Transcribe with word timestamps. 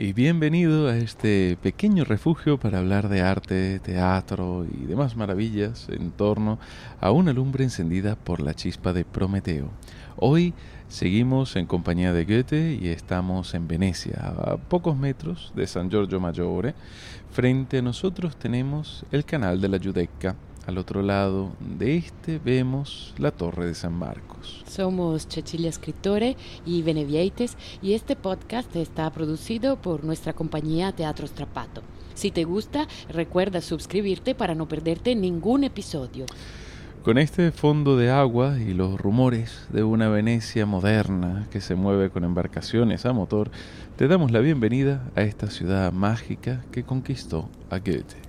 y 0.00 0.12
bienvenido 0.12 0.86
a 0.86 0.96
este 0.96 1.58
pequeño 1.60 2.04
refugio 2.04 2.56
para 2.56 2.78
hablar 2.78 3.08
de 3.08 3.20
arte, 3.20 3.80
teatro 3.80 4.64
y 4.64 4.86
demás 4.86 5.16
maravillas 5.16 5.88
en 5.88 6.12
torno 6.12 6.60
a 7.00 7.10
una 7.10 7.32
lumbre 7.32 7.64
encendida 7.64 8.14
por 8.14 8.38
la 8.38 8.54
chispa 8.54 8.92
de 8.92 9.04
Prometeo. 9.04 9.70
Hoy 10.16 10.54
seguimos 10.86 11.56
en 11.56 11.66
compañía 11.66 12.12
de 12.12 12.24
Goethe 12.24 12.78
y 12.80 12.88
estamos 12.90 13.54
en 13.54 13.66
Venecia, 13.66 14.20
a 14.20 14.56
pocos 14.56 14.96
metros 14.96 15.52
de 15.56 15.66
San 15.66 15.90
Giorgio 15.90 16.20
Maggiore. 16.20 16.76
Frente 17.32 17.78
a 17.78 17.82
nosotros 17.82 18.36
tenemos 18.36 19.04
el 19.10 19.24
canal 19.24 19.60
de 19.60 19.68
la 19.68 19.80
Giudecca, 19.80 20.36
al 20.68 20.76
otro 20.76 21.00
lado 21.00 21.52
de 21.60 21.96
este 21.96 22.38
vemos 22.38 23.14
la 23.16 23.30
Torre 23.30 23.64
de 23.64 23.74
San 23.74 23.94
Marcos. 23.94 24.62
Somos 24.68 25.26
Cecilia 25.26 25.72
Scrittore 25.72 26.36
y 26.66 26.82
Benevieites 26.82 27.56
y 27.80 27.94
este 27.94 28.16
podcast 28.16 28.76
está 28.76 29.10
producido 29.10 29.80
por 29.80 30.04
nuestra 30.04 30.34
compañía 30.34 30.92
Teatro 30.92 31.26
Strapato. 31.26 31.80
Si 32.12 32.30
te 32.30 32.44
gusta, 32.44 32.86
recuerda 33.08 33.62
suscribirte 33.62 34.34
para 34.34 34.54
no 34.54 34.68
perderte 34.68 35.14
ningún 35.14 35.64
episodio. 35.64 36.26
Con 37.02 37.16
este 37.16 37.50
fondo 37.50 37.96
de 37.96 38.10
agua 38.10 38.58
y 38.58 38.74
los 38.74 39.00
rumores 39.00 39.68
de 39.72 39.84
una 39.84 40.10
Venecia 40.10 40.66
moderna 40.66 41.46
que 41.50 41.62
se 41.62 41.76
mueve 41.76 42.10
con 42.10 42.24
embarcaciones 42.24 43.06
a 43.06 43.14
motor, 43.14 43.50
te 43.96 44.06
damos 44.06 44.32
la 44.32 44.40
bienvenida 44.40 45.08
a 45.16 45.22
esta 45.22 45.48
ciudad 45.48 45.92
mágica 45.92 46.62
que 46.70 46.82
conquistó 46.82 47.48
a 47.70 47.78
Goethe. 47.78 48.27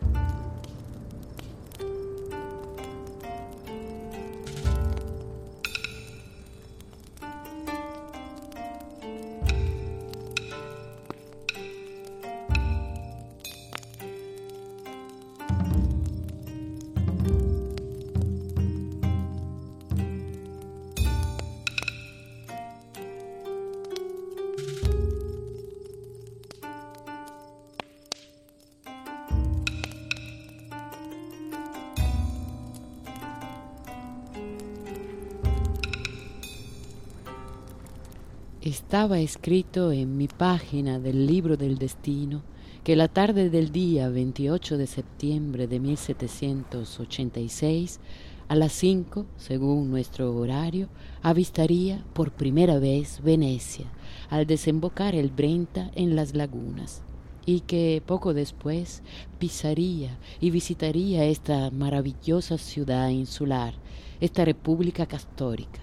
Estaba 38.89 39.19
escrito 39.19 39.91
en 39.91 40.17
mi 40.17 40.27
página 40.27 40.97
del 40.97 41.27
libro 41.27 41.57
del 41.57 41.77
destino 41.77 42.41
que 42.83 42.95
la 42.95 43.07
tarde 43.07 43.51
del 43.51 43.71
día 43.71 44.09
28 44.09 44.79
de 44.79 44.87
septiembre 44.87 45.67
de 45.67 45.79
1786, 45.79 47.99
a 48.47 48.55
las 48.55 48.71
5, 48.71 49.27
según 49.37 49.91
nuestro 49.91 50.35
horario, 50.35 50.89
avistaría 51.21 52.03
por 52.13 52.31
primera 52.31 52.79
vez 52.79 53.21
Venecia 53.21 53.85
al 54.31 54.47
desembocar 54.47 55.13
el 55.13 55.29
Brenta 55.29 55.91
en 55.93 56.15
las 56.15 56.33
lagunas 56.33 57.03
y 57.45 57.59
que 57.59 58.01
poco 58.03 58.33
después 58.33 59.03
pisaría 59.37 60.17
y 60.41 60.49
visitaría 60.49 61.25
esta 61.25 61.69
maravillosa 61.69 62.57
ciudad 62.57 63.09
insular, 63.09 63.75
esta 64.19 64.45
república 64.45 65.05
castórica. 65.05 65.81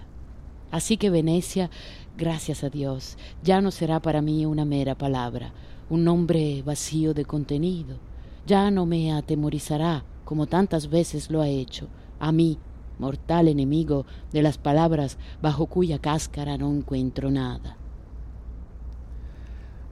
Así 0.71 0.97
que 0.97 1.09
Venecia 1.09 1.69
Gracias 2.17 2.63
a 2.63 2.71
Dios, 2.71 3.15
ya 3.43 3.61
no 3.61 3.69
será 3.69 3.99
para 3.99 4.23
mí 4.23 4.43
una 4.47 4.65
mera 4.65 4.95
palabra, 4.95 5.53
un 5.87 6.03
nombre 6.03 6.63
vacío 6.63 7.13
de 7.13 7.25
contenido. 7.25 7.99
Ya 8.47 8.71
no 8.71 8.87
me 8.87 9.13
atemorizará, 9.13 10.03
como 10.25 10.47
tantas 10.47 10.89
veces 10.89 11.29
lo 11.29 11.41
ha 11.41 11.47
hecho, 11.47 11.89
a 12.19 12.31
mí, 12.31 12.57
mortal 12.97 13.47
enemigo 13.47 14.07
de 14.33 14.41
las 14.41 14.57
palabras 14.57 15.19
bajo 15.43 15.67
cuya 15.67 15.99
cáscara 15.99 16.57
no 16.57 16.73
encuentro 16.73 17.29
nada. 17.29 17.77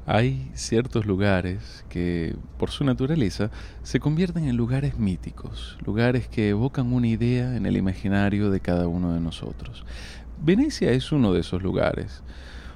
Hay 0.07 0.51
ciertos 0.53 1.05
lugares 1.05 1.83
que, 1.89 2.35
por 2.59 2.69
su 2.69 2.83
naturaleza, 2.83 3.49
se 3.81 3.99
convierten 3.99 4.45
en 4.45 4.55
lugares 4.55 4.99
míticos, 4.99 5.77
lugares 5.83 6.27
que 6.27 6.49
evocan 6.49 6.93
una 6.93 7.07
idea 7.07 7.55
en 7.55 7.65
el 7.65 7.75
imaginario 7.75 8.51
de 8.51 8.59
cada 8.59 8.87
uno 8.87 9.13
de 9.13 9.19
nosotros. 9.19 9.83
Venecia 10.41 10.91
es 10.91 11.11
uno 11.11 11.33
de 11.33 11.41
esos 11.41 11.61
lugares, 11.61 12.23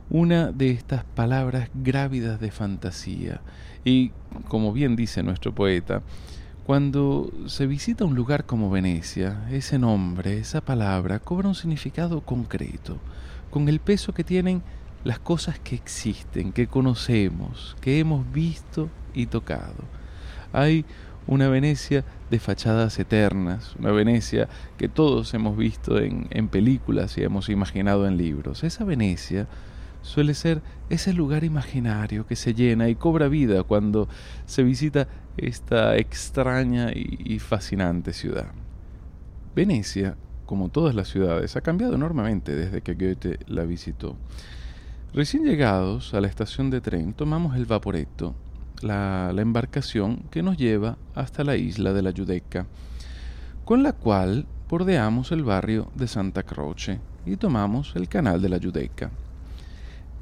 una 0.10 0.52
de 0.52 0.72
estas 0.72 1.04
palabras 1.04 1.70
grávidas 1.74 2.40
de 2.40 2.52
fantasía. 2.52 3.42
Y, 3.86 4.12
como 4.48 4.74
bien 4.74 4.96
dice 4.96 5.24
nuestro 5.24 5.54
poeta, 5.54 6.02
cuando 6.66 7.32
se 7.48 7.66
visita 7.66 8.06
un 8.06 8.16
lugar 8.16 8.46
como 8.46 8.70
Venecia, 8.70 9.48
ese 9.50 9.80
nombre, 9.80 10.38
esa 10.38 10.62
palabra, 10.62 11.20
cobra 11.20 11.48
un 11.48 11.56
significado 11.56 12.22
concreto, 12.22 12.98
con 13.50 13.68
el 13.70 13.80
peso 13.80 14.14
que 14.14 14.24
tienen 14.24 14.62
las 15.04 15.20
cosas 15.20 15.60
que 15.60 15.76
existen, 15.76 16.52
que 16.52 16.68
conocemos, 16.68 17.76
que 17.82 18.00
hemos 18.00 18.32
visto 18.32 18.90
y 19.14 19.26
tocado. 19.26 19.84
Hay 20.52 20.86
una 21.30 21.48
Venecia 21.48 22.04
de 22.32 22.40
fachadas 22.40 22.98
eternas, 22.98 23.76
una 23.78 23.92
Venecia 23.92 24.50
que 24.80 24.90
todos 24.90 25.32
hemos 25.36 25.56
visto 25.56 26.00
en, 26.00 26.48
películas 26.48 27.20
y 27.20 27.24
hemos 27.24 27.50
imaginado 27.50 28.08
en 28.08 28.18
libros. 28.18 28.64
Esa 28.64 28.84
Venecia 28.84 29.48
suele 30.02 30.34
ser 30.34 30.64
ese 30.90 31.14
lugar 31.14 31.44
imaginario 31.44 32.26
que 32.26 32.36
se 32.36 32.56
llena 32.56 32.90
y 32.90 32.96
cobra 32.96 33.28
vida 33.28 33.62
cuando 33.62 34.10
se 34.48 34.64
visita 34.64 35.08
esta 35.38 35.98
extraña 35.98 36.92
y, 36.96 37.38
fascinante 37.38 38.12
ciudad. 38.12 38.48
Venecia, 39.56 40.16
como 40.48 40.70
todas 40.70 40.96
las 40.96 41.10
ciudades, 41.10 41.56
ha 41.56 41.62
cambiado 41.62 41.94
enormemente 41.94 42.56
desde 42.56 42.82
que 42.82 42.96
Goethe 42.96 43.38
la 43.46 43.66
visitó. 43.66 44.18
Recién 45.14 45.44
llegados 45.44 46.16
a 46.16 46.22
la 46.22 46.28
estación 46.28 46.72
de 46.72 46.82
tren, 46.82 47.14
tomamos 47.14 47.56
el 47.56 47.68
Vaporetto 47.68 48.34
la, 48.82 49.32
embarcación 49.38 50.24
que 50.32 50.44
nos 50.44 50.58
lleva 50.58 50.98
hasta 51.16 51.44
la 51.44 51.56
isla 51.56 51.94
de 51.94 52.02
la 52.02 52.12
Giudecca, 52.12 52.66
con 53.66 53.84
la 53.84 53.94
cual 53.94 54.46
bordeamos 54.70 55.32
el 55.32 55.44
barrio 55.44 55.92
de 55.96 56.08
Santa 56.08 56.44
Croce 56.44 57.00
y 57.26 57.36
tomamos 57.36 57.96
el 57.96 58.08
canal 58.08 58.42
de 58.42 58.50
la 58.50 58.60
Giudecca. 58.60 59.12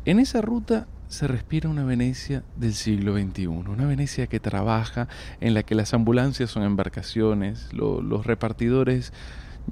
En 0.05 0.19
esa 0.19 0.41
ruta 0.41 0.87
se 1.07 1.27
respira 1.27 1.69
una 1.69 1.85
Venecia 1.85 2.43
del 2.55 2.73
siglo 2.73 3.17
XXI, 3.17 3.47
una 3.47 3.85
Venecia 3.85 4.27
que 4.27 4.39
trabaja, 4.39 5.07
en 5.39 5.53
la 5.53 5.63
que 5.63 5.75
las 5.75 5.93
ambulancias 5.93 6.49
son 6.49 6.63
embarcaciones, 6.63 7.71
los 7.73 8.25
repartidores 8.25 9.13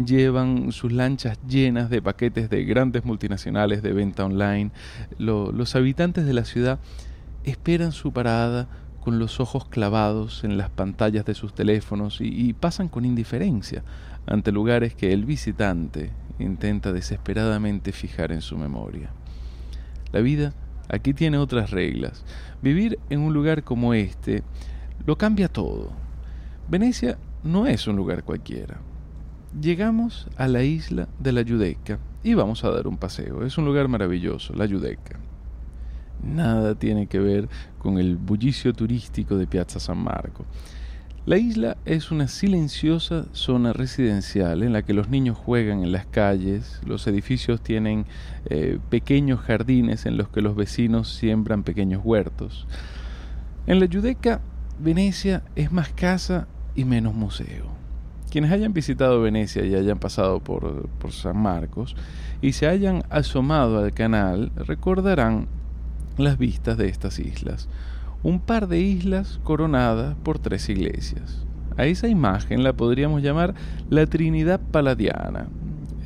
llevan 0.03 0.71
sus 0.71 0.91
lanchas 0.91 1.39
llenas 1.47 1.89
de 1.89 2.01
paquetes 2.01 2.49
de 2.49 2.65
grandes 2.65 3.05
multinacionales 3.05 3.81
de 3.81 3.93
venta 3.93 4.25
online, 4.25 4.71
los 5.17 5.75
habitantes 5.75 6.25
de 6.25 6.33
la 6.33 6.45
ciudad 6.45 6.79
esperan 7.45 7.91
su 7.91 8.11
parada 8.11 8.67
con 9.05 9.19
los 9.19 9.39
ojos 9.39 9.65
clavados 9.65 10.43
en 10.43 10.57
las 10.57 10.71
pantallas 10.71 11.25
de 11.25 11.35
sus 11.35 11.53
teléfonos 11.53 12.17
y, 12.21 12.53
pasan 12.53 12.89
con 12.89 13.05
indiferencia 13.05 13.83
ante 14.25 14.51
lugares 14.51 14.95
que 14.95 15.13
el 15.13 15.25
visitante 15.25 16.11
intenta 16.39 16.91
desesperadamente 16.91 17.91
fijar 17.91 18.31
en 18.31 18.41
su 18.41 18.57
memoria. 18.57 19.11
La 20.11 20.21
vida 20.21 20.53
aquí 20.89 21.13
tiene 21.13 21.37
otras 21.37 21.69
reglas. 21.69 22.25
Vivir 22.63 22.97
en 23.11 23.19
un 23.19 23.31
lugar 23.31 23.63
como 23.63 23.93
este 23.93 24.41
lo 25.05 25.19
cambia 25.19 25.49
todo. 25.49 25.91
Venecia 26.67 27.19
no 27.43 27.67
es 27.67 27.85
un 27.85 27.95
lugar 27.95 28.23
cualquiera. 28.23 28.79
Llegamos 29.61 30.27
a 30.35 30.47
la 30.47 30.63
isla 30.63 31.07
de 31.19 31.31
la 31.31 31.43
Yudeca 31.43 31.99
y 32.23 32.33
vamos 32.33 32.63
a 32.63 32.71
dar 32.71 32.87
un 32.87 32.97
paseo. 32.97 33.45
Es 33.45 33.59
un 33.59 33.65
lugar 33.65 33.87
maravilloso, 33.87 34.55
la 34.55 34.65
Yudeca 34.65 35.19
nada 36.25 36.75
tiene 36.75 37.07
que 37.07 37.19
ver 37.19 37.49
con 37.77 37.97
el 37.97 38.17
bullicio 38.17 38.73
turístico 38.73 39.37
de 39.37 39.47
Piazza 39.47 39.79
San 39.79 39.97
Marco. 39.97 40.45
La 41.25 41.39
isla 41.39 41.77
es 41.85 42.11
una 42.11 42.27
silenciosa 42.27 43.25
zona 43.31 43.73
residencial 43.73 44.61
en 44.61 44.73
la 44.73 44.83
que 44.83 44.93
los 44.93 45.09
niños 45.09 45.35
juegan 45.35 45.81
en 45.81 45.91
las 45.91 46.05
calles, 46.05 46.79
los 46.85 47.07
edificios 47.07 47.61
tienen 47.61 48.05
eh, 48.47 48.77
pequeños 48.91 49.39
jardines 49.39 50.05
en 50.05 50.17
los 50.17 50.29
que 50.29 50.41
los 50.41 50.55
vecinos 50.55 51.09
siembran 51.09 51.63
pequeños 51.63 52.01
huertos. 52.03 52.67
En 53.65 53.79
la 53.79 53.87
Yudeca, 53.87 54.41
Venecia 54.77 55.41
es 55.55 55.71
más 55.71 55.89
casa 55.89 56.47
y 56.75 56.85
menos 56.85 57.15
museo. 57.15 57.73
Quienes 58.29 58.51
hayan 58.51 58.73
visitado 58.73 59.19
Venecia 59.19 59.65
y 59.65 59.73
hayan 59.73 59.97
pasado 59.97 60.41
por, 60.41 60.89
por 60.99 61.11
San 61.11 61.37
Marcos 61.37 61.95
y 62.39 62.51
se 62.51 62.67
hayan 62.67 63.01
asomado 63.09 63.79
al 63.79 63.93
canal 63.93 64.51
recordarán 64.55 65.47
las 66.17 66.37
vistas 66.37 66.77
de 66.77 66.89
estas 66.89 67.19
islas. 67.19 67.67
Un 68.23 68.39
par 68.39 68.67
de 68.67 68.79
islas 68.79 69.39
coronadas 69.43 70.15
por 70.23 70.39
tres 70.39 70.69
iglesias. 70.69 71.45
A 71.77 71.85
esa 71.85 72.07
imagen 72.07 72.63
la 72.63 72.73
podríamos 72.73 73.21
llamar 73.21 73.53
la 73.89 74.05
Trinidad 74.05 74.59
Paladiana. 74.71 75.47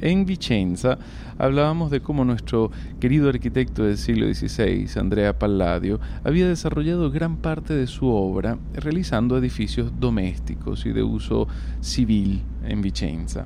En 0.02 0.26
Vicenza 0.26 0.98
hablábamos 1.38 1.92
de 1.92 2.02
cómo 2.02 2.24
nuestro 2.24 2.72
querido 3.00 3.30
arquitecto 3.30 3.84
del 3.84 3.98
siglo 3.98 4.34
XVI, 4.34 4.88
Andrea 4.98 5.38
Palladio, 5.38 6.00
había 6.24 6.48
desarrollado 6.48 7.12
gran 7.12 7.38
parte 7.38 7.74
de 7.74 7.86
su 7.86 8.08
obra 8.08 8.58
realizando 8.74 9.38
edificios 9.38 9.92
domésticos 10.00 10.86
y 10.86 10.92
de 10.92 11.04
uso 11.04 11.48
civil 11.82 12.42
en 12.64 12.82
Vicenza. 12.82 13.46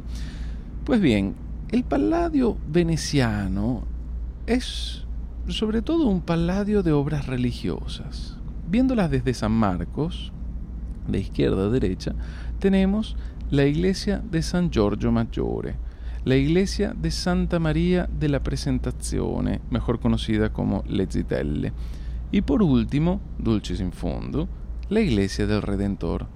Pues 0.85 1.01
bien, 1.01 1.33
el 1.71 1.83
Palladio 1.83 2.55
veneciano 2.67 3.83
es 4.45 5.05
sobre 5.47 5.81
todo 5.81 6.07
un 6.07 6.21
Palladio 6.21 6.83
de 6.83 6.93
obras 6.93 7.27
religiosas. 7.27 8.37
Viéndolas 8.69 9.11
desde 9.11 9.33
San 9.33 9.51
Marcos, 9.51 10.31
de 11.07 11.19
izquierda 11.19 11.65
a 11.65 11.69
derecha, 11.69 12.13
tenemos 12.59 13.15
la 13.49 13.65
iglesia 13.65 14.23
de 14.31 14.41
San 14.41 14.71
Giorgio 14.71 15.11
Maggiore, 15.11 15.75
la 16.23 16.37
iglesia 16.37 16.93
de 16.93 17.11
Santa 17.11 17.59
María 17.59 18.09
de 18.19 18.29
la 18.29 18.41
Presentazione, 18.41 19.59
mejor 19.69 19.99
conocida 19.99 20.53
como 20.53 20.83
Le 20.87 21.07
Zitelle, 21.07 21.73
y 22.31 22.41
por 22.41 22.63
último, 22.63 23.19
dulcis 23.37 23.81
in 23.81 23.91
fondo, 23.91 24.47
la 24.89 25.01
iglesia 25.01 25.45
del 25.45 25.61
Redentor. 25.61 26.27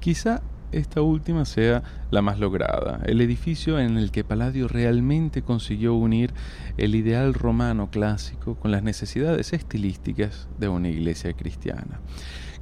Quizá 0.00 0.42
esta 0.72 1.02
última 1.02 1.44
sea 1.44 1.82
la 2.10 2.22
más 2.22 2.38
lograda, 2.38 3.00
el 3.04 3.20
edificio 3.20 3.78
en 3.78 3.96
el 3.96 4.10
que 4.10 4.24
Palladio 4.24 4.68
realmente 4.68 5.42
consiguió 5.42 5.94
unir 5.94 6.32
el 6.76 6.94
ideal 6.94 7.34
romano 7.34 7.90
clásico 7.90 8.54
con 8.56 8.70
las 8.70 8.82
necesidades 8.82 9.52
estilísticas 9.52 10.48
de 10.58 10.68
una 10.68 10.88
iglesia 10.88 11.32
cristiana. 11.32 12.00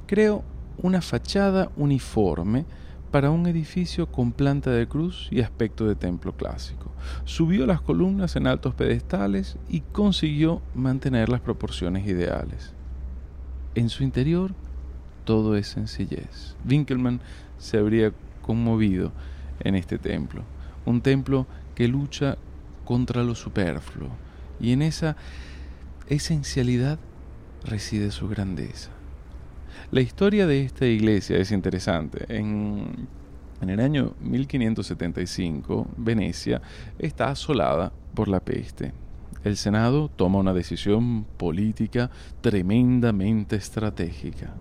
Creo 0.07 0.43
una 0.81 1.01
fachada 1.01 1.71
uniforme 1.75 2.65
para 3.11 3.31
un 3.31 3.47
edificio 3.47 4.11
con 4.11 4.31
planta 4.31 4.71
de 4.71 4.87
cruz 4.87 5.27
y 5.31 5.41
aspecto 5.41 5.87
de 5.87 5.95
templo 5.95 6.35
clásico. 6.35 6.91
Subió 7.25 7.65
las 7.65 7.81
columnas 7.81 8.35
en 8.35 8.47
altos 8.47 8.75
pedestales 8.75 9.57
y 9.67 9.81
consiguió 9.81 10.61
mantener 10.75 11.29
las 11.29 11.41
proporciones 11.41 12.07
ideales. 12.07 12.73
En 13.75 13.89
su 13.89 14.03
interior 14.03 14.53
todo 15.29 15.55
es 15.55 15.67
sencillez. 15.67 16.55
Winkelmann 16.67 17.21
se 17.59 17.77
habría 17.77 18.11
conmovido 18.41 19.11
en 19.59 19.75
este 19.75 19.99
templo, 19.99 20.41
un 20.87 21.01
templo 21.01 21.45
que 21.75 21.87
lucha 21.87 22.35
contra 22.83 23.21
lo 23.21 23.35
superfluo 23.35 24.09
y 24.59 24.71
en 24.71 24.81
esa 24.81 25.15
esencialidad 26.07 26.97
reside 27.63 28.09
su 28.09 28.27
grandeza. 28.27 28.89
La 29.91 30.01
historia 30.01 30.47
de 30.47 30.63
esta 30.63 30.87
iglesia 30.87 31.37
es 31.37 31.51
interesante. 31.51 32.25
En, 32.27 33.07
el 33.61 33.79
año 33.81 34.15
1575, 34.21 35.89
Venecia 35.95 36.59
está 36.97 37.29
asolada 37.29 37.91
por 38.15 38.29
la 38.29 38.39
peste. 38.39 38.93
El 39.43 39.57
Senado 39.57 40.09
toma 40.09 40.39
una 40.39 40.55
decisión 40.55 41.23
política 41.37 42.09
tremendamente 42.41 43.57
estratégica, 43.57 44.55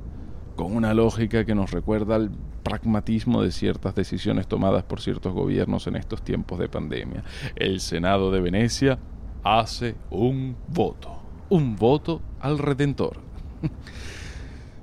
con 0.58 0.74
una 0.74 0.92
lógica 0.92 1.44
que 1.44 1.54
nos 1.54 1.70
recuerda 1.70 2.16
al 2.16 2.32
pragmatismo 2.64 3.44
de 3.44 3.52
ciertas 3.52 3.94
decisiones 3.94 4.48
tomadas 4.48 4.82
por 4.82 5.00
ciertos 5.00 5.32
gobiernos 5.32 5.86
en 5.86 5.94
estos 5.94 6.20
tiempos 6.20 6.58
de 6.58 6.68
pandemia. 6.68 7.22
El 7.54 7.78
Senado 7.78 8.32
de 8.32 8.40
Venecia 8.40 8.98
hace 9.44 9.94
un 10.10 10.56
voto, 10.66 11.16
un 11.48 11.76
voto 11.76 12.20
al 12.40 12.58
Redentor. 12.58 13.20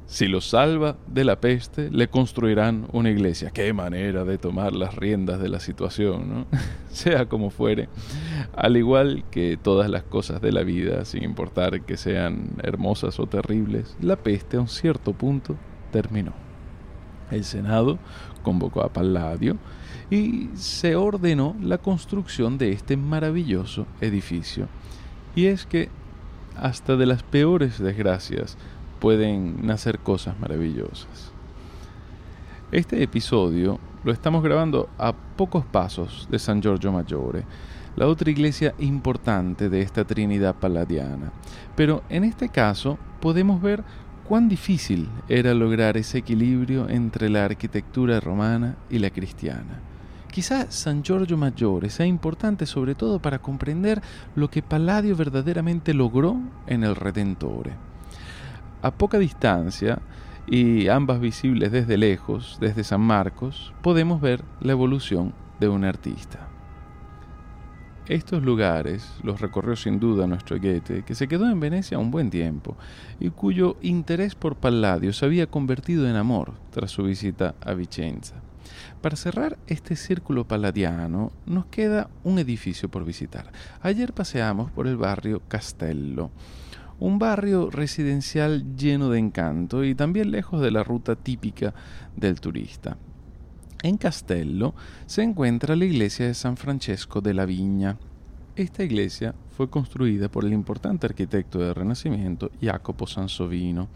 Si 0.07 0.27
lo 0.27 0.39
salva 0.39 0.97
de 1.07 1.23
la 1.23 1.39
peste, 1.39 1.89
le 1.89 2.07
construirán 2.09 2.87
una 2.91 3.09
iglesia. 3.09 3.49
Qué 3.49 3.73
manera 3.73 4.23
de 4.23 4.37
tomar 4.37 4.73
las 4.73 4.95
riendas 4.95 5.39
de 5.39 5.49
la 5.49 5.59
situación, 5.59 6.29
¿no? 6.29 6.45
sea 6.89 7.25
como 7.25 7.49
fuere. 7.49 7.89
Al 8.55 8.77
igual 8.77 9.23
que 9.31 9.57
todas 9.61 9.89
las 9.89 10.03
cosas 10.03 10.41
de 10.41 10.51
la 10.51 10.63
vida, 10.63 11.05
sin 11.05 11.23
importar 11.23 11.81
que 11.81 11.97
sean 11.97 12.51
hermosas 12.61 13.19
o 13.19 13.25
terribles, 13.25 13.97
la 13.99 14.15
peste 14.15 14.57
a 14.57 14.61
un 14.61 14.67
cierto 14.67 15.13
punto 15.13 15.55
terminó. 15.91 16.33
El 17.31 17.43
Senado 17.43 17.97
convocó 18.43 18.83
a 18.83 18.93
Palladio 18.93 19.57
y 20.11 20.49
se 20.53 20.95
ordenó 20.95 21.55
la 21.59 21.79
construcción 21.79 22.59
de 22.59 22.71
este 22.71 22.95
maravilloso 22.95 23.87
edificio. 24.01 24.67
Y 25.35 25.47
es 25.47 25.65
que 25.65 25.89
hasta 26.55 26.95
de 26.95 27.05
las 27.05 27.23
peores 27.23 27.79
desgracias, 27.79 28.57
pueden 28.99 29.65
nacer 29.65 29.99
cosas 29.99 30.39
maravillosas. 30.39 31.31
Este 32.71 33.01
episodio 33.03 33.79
lo 34.03 34.11
estamos 34.11 34.43
grabando 34.43 34.89
a 34.97 35.13
pocos 35.13 35.65
pasos 35.65 36.27
de 36.29 36.39
San 36.39 36.61
Giorgio 36.61 36.91
Maggiore, 36.91 37.43
la 37.95 38.07
otra 38.07 38.29
iglesia 38.29 38.73
importante 38.79 39.69
de 39.69 39.81
esta 39.81 40.03
Trinidad 40.03 40.55
Palladiana. 40.55 41.31
Pero 41.75 42.03
en 42.09 42.23
este 42.23 42.49
caso 42.49 42.97
podemos 43.21 43.61
ver 43.61 43.83
cuán 44.27 44.49
difícil 44.49 45.09
era 45.29 45.53
lograr 45.53 45.97
ese 45.97 46.17
equilibrio 46.17 46.89
entre 46.89 47.29
la 47.29 47.45
arquitectura 47.45 48.19
romana 48.19 48.75
y 48.89 48.99
la 48.99 49.09
cristiana. 49.09 49.79
Quizá 50.31 50.69
San 50.69 51.03
Giorgio 51.03 51.37
Maggiore 51.37 51.89
sea 51.89 52.05
importante 52.05 52.65
sobre 52.65 52.95
todo 52.95 53.19
para 53.19 53.39
comprender 53.39 54.01
lo 54.35 54.49
que 54.49 54.61
Palladio 54.61 55.15
verdaderamente 55.15 55.93
logró 55.93 56.37
en 56.67 56.83
el 56.83 56.95
Redentore 56.95 57.94
a 58.85 58.91
poca 58.91 59.17
distancia 59.17 59.97
y 60.45 60.89
ambas 60.89 61.19
visibles 61.19 61.71
desde 61.71 61.97
lejos, 61.97 62.59
desde 62.61 62.83
San 62.83 63.01
Marcos, 63.01 63.73
podemos 63.81 64.21
ver 64.21 64.43
la 64.61 64.73
evolución 64.73 65.33
de 65.59 65.69
un 65.69 65.83
artista. 65.83 66.47
Estos 68.07 68.43
lugares 68.43 69.11
los 69.23 69.41
recorrió 69.41 69.75
sin 69.75 69.99
duda 69.99 70.27
nuestro 70.27 70.59
Goethe, 70.59 71.01
que 71.01 71.15
se 71.15 71.27
quedó 71.27 71.49
en 71.49 71.59
Venecia 71.59 71.97
un 71.97 72.11
buen 72.11 72.29
tiempo 72.29 72.77
y 73.19 73.31
cuyo 73.31 73.77
interés 73.81 74.35
por 74.35 74.55
Palladio 74.55 75.13
se 75.13 75.25
había 75.25 75.47
convertido 75.47 76.07
en 76.07 76.15
amor 76.15 76.53
tras 76.69 76.91
su 76.91 77.01
visita 77.05 77.55
a 77.61 77.73
Vicenza. 77.73 78.35
Para 79.01 79.15
cerrar 79.15 79.57
este 79.65 79.95
círculo 79.95 80.47
palladiano, 80.47 81.31
nos 81.47 81.65
queda 81.65 82.11
un 82.23 82.37
edificio 82.37 82.87
por 82.87 83.03
visitar. 83.03 83.51
Ayer 83.81 84.13
paseamos 84.13 84.69
por 84.69 84.85
el 84.85 84.97
barrio 84.97 85.41
Castello 85.47 86.29
un 86.99 87.19
barrio 87.19 87.69
residencial 87.69 88.75
lleno 88.75 89.09
de 89.09 89.19
encanto 89.19 89.83
y 89.83 89.95
también 89.95 90.31
lejos 90.31 90.61
de 90.61 90.71
la 90.71 90.83
ruta 90.83 91.15
típica 91.15 91.73
del 92.15 92.39
turista. 92.39 92.97
En 93.83 93.97
Castello 93.97 94.73
se 95.05 95.21
encuentra 95.21 95.75
la 95.75 95.85
iglesia 95.85 96.27
de 96.27 96.33
San 96.33 96.57
Francesco 96.57 97.21
de 97.21 97.33
la 97.33 97.45
Viña. 97.45 97.97
Esta 98.55 98.83
iglesia 98.83 99.35
fue 99.49 99.69
construida 99.69 100.29
por 100.29 100.45
el 100.45 100.53
importante 100.53 101.05
arquitecto 101.05 101.59
del 101.59 101.75
Renacimiento 101.75 102.49
Jacopo 102.61 103.05
Sansovino, 103.05 103.89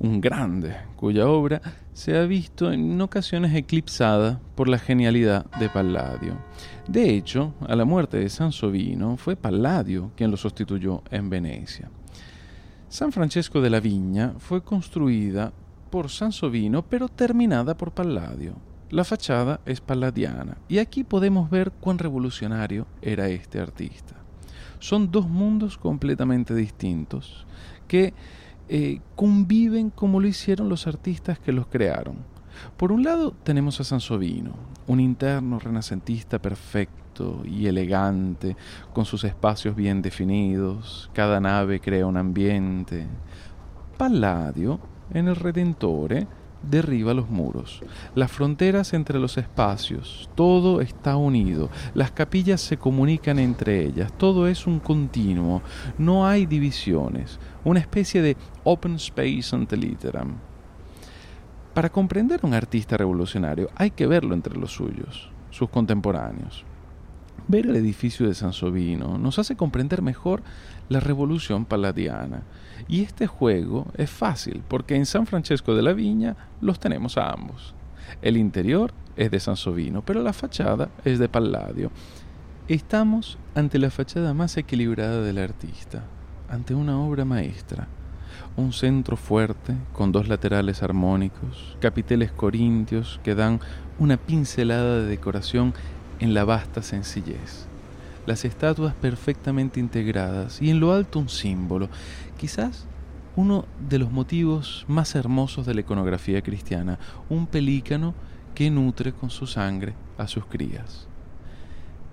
un 0.00 0.20
grande 0.20 0.76
cuya 0.96 1.28
obra 1.28 1.60
se 1.92 2.16
ha 2.18 2.24
visto 2.24 2.72
en 2.72 3.00
ocasiones 3.00 3.54
eclipsada 3.54 4.40
por 4.54 4.68
la 4.68 4.78
genialidad 4.78 5.44
de 5.58 5.68
Palladio. 5.68 6.34
De 6.88 7.14
hecho, 7.14 7.54
a 7.68 7.76
la 7.76 7.84
muerte 7.84 8.16
de 8.16 8.28
Sansovino 8.28 9.16
fue 9.16 9.36
Palladio 9.36 10.10
quien 10.16 10.30
lo 10.30 10.36
sustituyó 10.36 11.02
en 11.10 11.30
Venecia. 11.30 11.90
San 12.90 13.12
Francesco 13.12 13.60
de 13.60 13.70
la 13.70 13.78
Viña 13.78 14.34
fue 14.38 14.64
construida 14.64 15.52
por 15.90 16.10
Sansovino 16.10 16.82
pero 16.82 17.08
terminada 17.08 17.76
por 17.76 17.92
Palladio. 17.92 18.54
La 18.90 19.04
fachada 19.04 19.60
es 19.64 19.80
palladiana 19.80 20.58
y 20.68 20.78
aquí 20.78 21.04
podemos 21.04 21.48
ver 21.50 21.70
cuán 21.70 21.98
revolucionario 21.98 22.88
era 23.00 23.28
este 23.28 23.60
artista. 23.60 24.16
Son 24.80 25.08
dos 25.12 25.28
mundos 25.28 25.78
completamente 25.78 26.52
distintos 26.52 27.46
que 27.86 28.12
eh, 28.68 28.98
conviven 29.14 29.90
como 29.90 30.18
lo 30.18 30.26
hicieron 30.26 30.68
los 30.68 30.88
artistas 30.88 31.38
que 31.38 31.52
los 31.52 31.68
crearon. 31.68 32.16
Por 32.76 32.90
un 32.90 33.04
lado 33.04 33.36
tenemos 33.44 33.78
a 33.78 33.84
Sansovino, 33.84 34.54
un 34.88 34.98
interno 34.98 35.60
renacentista 35.60 36.42
perfecto 36.42 37.09
y 37.44 37.66
elegante, 37.66 38.56
con 38.92 39.04
sus 39.04 39.24
espacios 39.24 39.74
bien 39.76 40.02
definidos, 40.02 41.10
cada 41.12 41.40
nave 41.40 41.80
crea 41.80 42.06
un 42.06 42.16
ambiente. 42.16 43.06
Palladio, 43.96 44.80
en 45.12 45.28
el 45.28 45.36
Redentore, 45.36 46.26
derriba 46.62 47.14
los 47.14 47.28
muros, 47.30 47.82
las 48.14 48.30
fronteras 48.30 48.92
entre 48.92 49.18
los 49.18 49.38
espacios, 49.38 50.28
todo 50.34 50.80
está 50.80 51.16
unido, 51.16 51.70
las 51.94 52.10
capillas 52.10 52.60
se 52.60 52.76
comunican 52.76 53.38
entre 53.38 53.82
ellas, 53.82 54.12
todo 54.16 54.46
es 54.46 54.66
un 54.66 54.78
continuo, 54.78 55.62
no 55.98 56.26
hay 56.26 56.46
divisiones, 56.46 57.38
una 57.64 57.80
especie 57.80 58.22
de 58.22 58.36
open 58.64 58.96
space 58.96 59.54
ante 59.54 59.76
litteram. 59.76 60.34
Para 61.74 61.88
comprender 61.88 62.40
a 62.42 62.46
un 62.46 62.54
artista 62.54 62.96
revolucionario 62.96 63.70
hay 63.76 63.90
que 63.92 64.06
verlo 64.06 64.34
entre 64.34 64.56
los 64.56 64.72
suyos, 64.72 65.30
sus 65.50 65.70
contemporáneos. 65.70 66.64
Ver 67.50 67.66
el 67.66 67.74
edificio 67.74 68.28
de 68.28 68.34
Sansovino 68.34 69.18
nos 69.18 69.40
hace 69.40 69.56
comprender 69.56 70.02
mejor 70.02 70.40
la 70.88 71.00
revolución 71.00 71.64
paladiana. 71.64 72.42
Y 72.86 73.02
este 73.02 73.26
juego 73.26 73.88
es 73.96 74.08
fácil 74.08 74.62
porque 74.68 74.94
en 74.94 75.04
San 75.04 75.26
Francesco 75.26 75.74
de 75.74 75.82
la 75.82 75.92
Viña 75.92 76.36
los 76.60 76.78
tenemos 76.78 77.18
a 77.18 77.32
ambos. 77.32 77.74
El 78.22 78.36
interior 78.36 78.92
es 79.16 79.32
de 79.32 79.40
Sansovino, 79.40 80.00
pero 80.02 80.22
la 80.22 80.32
fachada 80.32 80.90
es 81.04 81.18
de 81.18 81.28
Palladio. 81.28 81.90
Estamos 82.68 83.36
ante 83.56 83.80
la 83.80 83.90
fachada 83.90 84.32
más 84.32 84.56
equilibrada 84.56 85.20
del 85.20 85.38
artista, 85.38 86.04
ante 86.48 86.76
una 86.76 87.00
obra 87.00 87.24
maestra, 87.24 87.88
un 88.56 88.72
centro 88.72 89.16
fuerte 89.16 89.74
con 89.92 90.12
dos 90.12 90.28
laterales 90.28 90.84
armónicos, 90.84 91.76
capiteles 91.80 92.30
corintios 92.30 93.18
que 93.24 93.34
dan 93.34 93.58
una 93.98 94.18
pincelada 94.18 95.00
de 95.00 95.06
decoración 95.06 95.74
en 96.20 96.34
la 96.34 96.44
vasta 96.44 96.82
sencillez, 96.82 97.66
las 98.26 98.44
estatuas 98.44 98.94
perfectamente 98.94 99.80
integradas 99.80 100.62
y 100.62 100.70
en 100.70 100.78
lo 100.78 100.92
alto 100.92 101.18
un 101.18 101.28
símbolo, 101.28 101.88
quizás 102.38 102.86
uno 103.36 103.64
de 103.88 103.98
los 103.98 104.10
motivos 104.12 104.84
más 104.86 105.14
hermosos 105.14 105.66
de 105.66 105.74
la 105.74 105.80
iconografía 105.80 106.42
cristiana, 106.42 106.98
un 107.28 107.46
pelícano 107.46 108.14
que 108.54 108.70
nutre 108.70 109.12
con 109.12 109.30
su 109.30 109.46
sangre 109.46 109.94
a 110.18 110.28
sus 110.28 110.44
crías. 110.44 111.08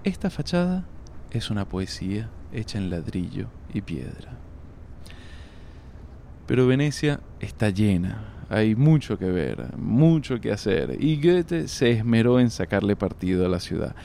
Esta 0.04 0.30
fachada 0.30 0.86
es 1.32 1.50
una 1.50 1.68
poesía 1.68 2.30
hecha 2.54 2.78
en 2.78 2.90
ladrillo 2.90 3.48
y 3.74 3.82
piedra. 3.82 4.38
Pero 6.46 6.66
Venecia 6.66 7.20
está 7.42 7.70
llena, 7.72 8.37
hay 8.50 8.76
mucho 8.76 9.18
que 9.18 9.26
ver, 9.26 9.76
mucho 9.78 10.40
que 10.40 10.52
hacer, 10.52 10.98
y 11.00 11.22
Goethe 11.22 11.68
se 11.68 11.92
esmeró 11.92 12.40
en 12.40 12.50
sacarle 12.50 12.96
partido 12.96 13.46
a 13.46 13.50
la 13.50 13.60
ciudad. 13.60 13.96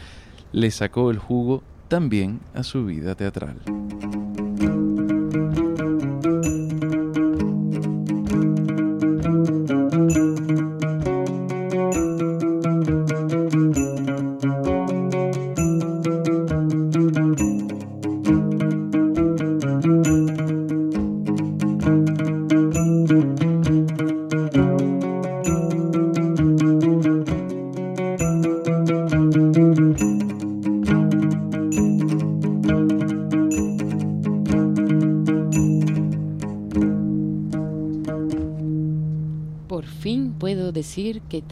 Le 0.53 0.71
sacó 0.71 1.11
el 1.11 1.19
jugo 1.19 1.63
también 1.89 2.41
a 2.55 2.63
su 2.63 2.85
vida 2.87 3.15
teatral. 3.15 3.57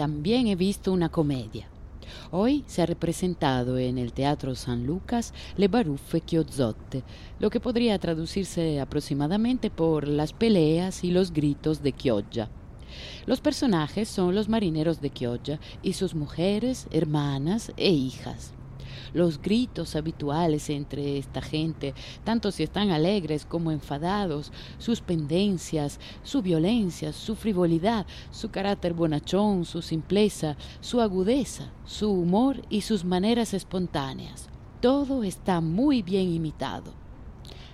También 0.00 0.46
he 0.46 0.56
visto 0.56 0.94
una 0.94 1.10
comedia. 1.10 1.68
Hoy 2.30 2.64
se 2.66 2.80
ha 2.80 2.86
representado 2.86 3.76
en 3.76 3.98
el 3.98 4.14
Teatro 4.14 4.54
San 4.54 4.86
Lucas 4.86 5.34
Le 5.58 5.68
Baruffe 5.68 6.22
Chiozzotte, 6.22 7.04
lo 7.38 7.50
que 7.50 7.60
podría 7.60 7.98
traducirse 7.98 8.80
aproximadamente 8.80 9.68
por 9.68 10.08
las 10.08 10.32
peleas 10.32 11.04
y 11.04 11.10
los 11.10 11.34
gritos 11.34 11.82
de 11.82 11.92
Chioggia. 11.92 12.48
Los 13.26 13.42
personajes 13.42 14.08
son 14.08 14.34
los 14.34 14.48
marineros 14.48 15.02
de 15.02 15.10
Chioggia 15.10 15.60
y 15.82 15.92
sus 15.92 16.14
mujeres, 16.14 16.86
hermanas 16.92 17.70
e 17.76 17.90
hijas 17.90 18.54
los 19.12 19.40
gritos 19.40 19.96
habituales 19.96 20.70
entre 20.70 21.18
esta 21.18 21.40
gente, 21.40 21.94
tanto 22.24 22.50
si 22.50 22.62
están 22.62 22.90
alegres 22.90 23.44
como 23.44 23.70
enfadados, 23.70 24.52
sus 24.78 25.00
pendencias, 25.00 26.00
su 26.22 26.42
violencia, 26.42 27.12
su 27.12 27.34
frivolidad, 27.34 28.06
su 28.30 28.50
carácter 28.50 28.94
bonachón, 28.94 29.64
su 29.64 29.82
simpleza, 29.82 30.56
su 30.80 31.00
agudeza, 31.00 31.72
su 31.84 32.10
humor 32.10 32.62
y 32.68 32.82
sus 32.82 33.04
maneras 33.04 33.54
espontáneas. 33.54 34.48
Todo 34.80 35.24
está 35.24 35.60
muy 35.60 36.02
bien 36.02 36.32
imitado. 36.32 36.94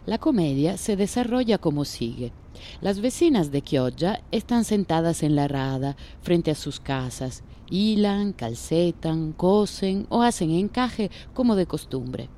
La 0.07 0.19
comedia 0.19 0.77
se 0.77 0.97
desarrolla 0.97 1.59
como 1.59 1.85
sigue. 1.85 2.33
Las 2.81 3.01
vecinas 3.01 3.51
de 3.51 3.63
Chioggia 3.63 4.23
están 4.31 4.65
sentadas 4.65 5.23
en 5.23 5.37
la 5.37 5.49
rada, 5.49 5.97
frente 6.23 6.51
a 6.51 6.55
sus 6.55 6.81
casas, 6.81 7.43
hilan, 7.69 8.33
calcetan, 8.33 9.33
cosen 9.33 10.07
o 10.09 10.23
hacen 10.23 10.51
encaje 10.51 11.11
como 11.35 11.57
de 11.57 11.67
costumbre. 11.67 12.29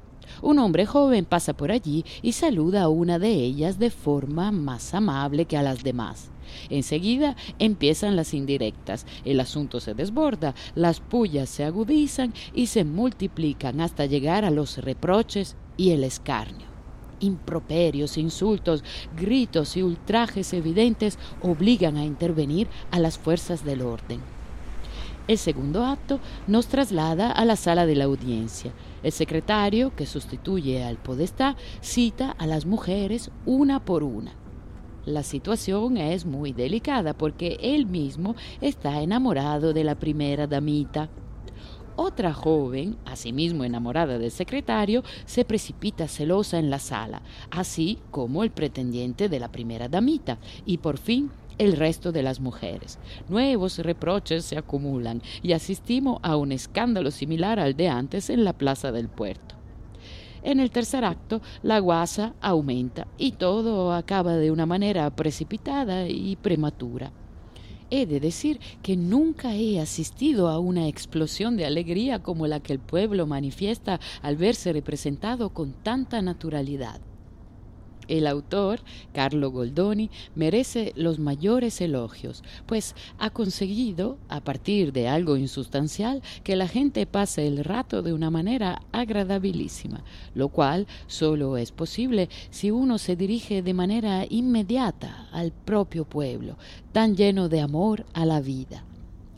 Un 0.42 0.58
hombre 0.58 0.86
joven 0.86 1.24
pasa 1.24 1.52
por 1.54 1.72
allí 1.72 2.04
y 2.22 2.32
saluda 2.32 2.82
a 2.82 2.88
una 2.88 3.18
de 3.18 3.32
ellas 3.32 3.78
de 3.78 3.90
forma 3.90 4.52
más 4.52 4.94
amable 4.94 5.46
que 5.46 5.56
a 5.56 5.62
las 5.62 5.82
demás. 5.82 6.30
Enseguida 6.70 7.36
empiezan 7.58 8.16
las 8.16 8.34
indirectas, 8.34 9.06
el 9.24 9.40
asunto 9.40 9.80
se 9.80 9.94
desborda, 9.94 10.54
las 10.74 11.00
pullas 11.00 11.48
se 11.48 11.64
agudizan 11.64 12.32
y 12.54 12.66
se 12.66 12.84
multiplican 12.84 13.80
hasta 13.80 14.06
llegar 14.06 14.44
a 14.44 14.50
los 14.50 14.78
reproches 14.78 15.56
y 15.76 15.90
el 15.90 16.04
escarnio. 16.04 16.66
Improperios, 17.20 18.16
insultos, 18.16 18.84
gritos 19.16 19.76
y 19.76 19.82
ultrajes 19.82 20.52
evidentes 20.52 21.18
obligan 21.42 21.96
a 21.96 22.04
intervenir 22.04 22.68
a 22.90 23.00
las 23.00 23.18
fuerzas 23.18 23.64
del 23.64 23.82
orden. 23.82 24.37
El 25.28 25.36
segundo 25.36 25.84
acto 25.84 26.20
nos 26.46 26.68
traslada 26.68 27.30
a 27.30 27.44
la 27.44 27.56
sala 27.56 27.84
de 27.84 27.94
la 27.94 28.04
audiencia. 28.04 28.72
El 29.02 29.12
secretario, 29.12 29.94
que 29.94 30.06
sustituye 30.06 30.82
al 30.82 30.96
podestá, 30.96 31.54
cita 31.82 32.30
a 32.30 32.46
las 32.46 32.64
mujeres 32.64 33.30
una 33.44 33.84
por 33.84 34.04
una. 34.04 34.32
La 35.04 35.22
situación 35.22 35.98
es 35.98 36.24
muy 36.24 36.54
delicada 36.54 37.12
porque 37.12 37.58
él 37.60 37.84
mismo 37.84 38.36
está 38.62 39.02
enamorado 39.02 39.74
de 39.74 39.84
la 39.84 39.98
primera 39.98 40.46
damita. 40.46 41.10
Otra 41.94 42.32
joven, 42.32 42.96
asimismo 43.04 43.64
enamorada 43.64 44.18
del 44.18 44.30
secretario, 44.30 45.02
se 45.26 45.44
precipita 45.44 46.08
celosa 46.08 46.58
en 46.58 46.70
la 46.70 46.78
sala, 46.78 47.20
así 47.50 47.98
como 48.10 48.44
el 48.44 48.50
pretendiente 48.50 49.28
de 49.28 49.40
la 49.40 49.52
primera 49.52 49.88
damita, 49.88 50.38
y 50.64 50.78
por 50.78 50.96
fin 50.96 51.30
el 51.58 51.76
resto 51.76 52.12
de 52.12 52.22
las 52.22 52.40
mujeres. 52.40 52.98
Nuevos 53.28 53.78
reproches 53.78 54.44
se 54.44 54.56
acumulan 54.56 55.22
y 55.42 55.52
asistimos 55.52 56.18
a 56.22 56.36
un 56.36 56.52
escándalo 56.52 57.10
similar 57.10 57.58
al 57.58 57.76
de 57.76 57.88
antes 57.88 58.30
en 58.30 58.44
la 58.44 58.52
plaza 58.52 58.92
del 58.92 59.08
puerto. 59.08 59.56
En 60.42 60.60
el 60.60 60.70
tercer 60.70 61.04
acto, 61.04 61.42
la 61.62 61.80
guasa 61.80 62.34
aumenta 62.40 63.08
y 63.18 63.32
todo 63.32 63.92
acaba 63.92 64.36
de 64.36 64.50
una 64.50 64.66
manera 64.66 65.10
precipitada 65.10 66.08
y 66.08 66.36
prematura. 66.36 67.12
He 67.90 68.06
de 68.06 68.20
decir 68.20 68.60
que 68.82 68.96
nunca 68.96 69.54
he 69.54 69.80
asistido 69.80 70.48
a 70.48 70.58
una 70.58 70.88
explosión 70.88 71.56
de 71.56 71.64
alegría 71.64 72.22
como 72.22 72.46
la 72.46 72.60
que 72.60 72.74
el 72.74 72.78
pueblo 72.78 73.26
manifiesta 73.26 73.98
al 74.22 74.36
verse 74.36 74.72
representado 74.72 75.50
con 75.50 75.72
tanta 75.72 76.20
naturalidad. 76.20 77.00
El 78.08 78.26
autor, 78.26 78.80
Carlo 79.12 79.50
Goldoni, 79.50 80.10
merece 80.34 80.92
los 80.96 81.18
mayores 81.18 81.80
elogios, 81.80 82.42
pues 82.66 82.94
ha 83.18 83.30
conseguido, 83.30 84.18
a 84.28 84.40
partir 84.40 84.92
de 84.92 85.08
algo 85.08 85.36
insustancial, 85.36 86.22
que 86.42 86.56
la 86.56 86.66
gente 86.66 87.06
pase 87.06 87.46
el 87.46 87.64
rato 87.64 88.02
de 88.02 88.12
una 88.12 88.30
manera 88.30 88.82
agradabilísima, 88.92 90.02
lo 90.34 90.48
cual 90.48 90.86
solo 91.06 91.56
es 91.56 91.70
posible 91.70 92.28
si 92.50 92.70
uno 92.70 92.98
se 92.98 93.14
dirige 93.14 93.62
de 93.62 93.74
manera 93.74 94.24
inmediata 94.28 95.28
al 95.32 95.52
propio 95.52 96.04
pueblo, 96.04 96.56
tan 96.92 97.14
lleno 97.14 97.48
de 97.48 97.60
amor 97.60 98.06
a 98.14 98.24
la 98.24 98.40
vida. 98.40 98.84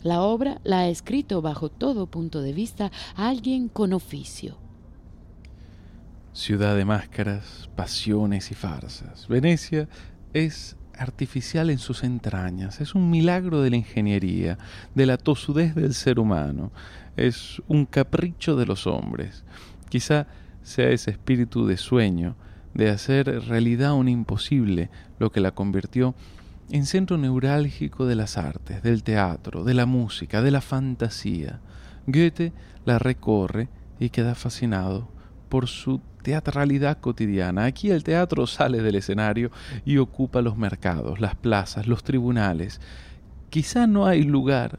La 0.02 0.22
obra 0.22 0.60
la 0.64 0.80
ha 0.80 0.88
escrito 0.88 1.42
bajo 1.42 1.68
todo 1.68 2.06
punto 2.06 2.40
de 2.40 2.54
vista 2.54 2.90
alguien 3.16 3.68
con 3.68 3.92
oficio, 3.92 4.56
ciudad 6.32 6.76
de 6.76 6.84
máscaras, 6.84 7.68
pasiones 7.76 8.50
y 8.50 8.54
farsas. 8.54 9.28
Venecia 9.28 9.88
es 10.32 10.76
artificial 10.96 11.70
en 11.70 11.78
sus 11.78 12.04
entrañas, 12.04 12.80
es 12.80 12.94
un 12.94 13.10
milagro 13.10 13.62
de 13.62 13.70
la 13.70 13.76
ingeniería, 13.76 14.58
de 14.94 15.06
la 15.06 15.16
tosudez 15.16 15.74
del 15.74 15.94
ser 15.94 16.18
humano, 16.18 16.72
es 17.16 17.62
un 17.68 17.86
capricho 17.86 18.56
de 18.56 18.66
los 18.66 18.86
hombres. 18.86 19.44
Quizá 19.88 20.26
sea 20.62 20.90
ese 20.90 21.10
espíritu 21.10 21.66
de 21.66 21.78
sueño, 21.78 22.36
de 22.74 22.90
hacer 22.90 23.26
realidad 23.48 23.94
un 23.94 24.08
imposible, 24.08 24.90
lo 25.18 25.32
que 25.32 25.40
la 25.40 25.52
convirtió 25.52 26.14
en 26.70 26.86
centro 26.86 27.18
neurálgico 27.18 28.06
de 28.06 28.14
las 28.14 28.36
artes, 28.36 28.82
del 28.82 29.02
teatro, 29.02 29.64
de 29.64 29.74
la 29.74 29.86
música, 29.86 30.42
de 30.42 30.50
la 30.50 30.60
fantasía. 30.60 31.60
Goethe 32.06 32.52
la 32.84 32.98
recorre 32.98 33.68
y 33.98 34.10
queda 34.10 34.34
fascinado 34.34 35.08
por 35.50 35.68
su 35.68 36.00
teatralidad 36.22 36.98
cotidiana. 36.98 37.66
Aquí 37.66 37.90
el 37.90 38.04
teatro 38.04 38.46
sale 38.46 38.80
del 38.80 38.94
escenario 38.94 39.50
y 39.84 39.98
ocupa 39.98 40.40
los 40.40 40.56
mercados, 40.56 41.20
las 41.20 41.34
plazas, 41.34 41.86
los 41.86 42.02
tribunales. 42.02 42.80
Quizá 43.50 43.86
no 43.86 44.06
hay 44.06 44.22
lugar 44.22 44.78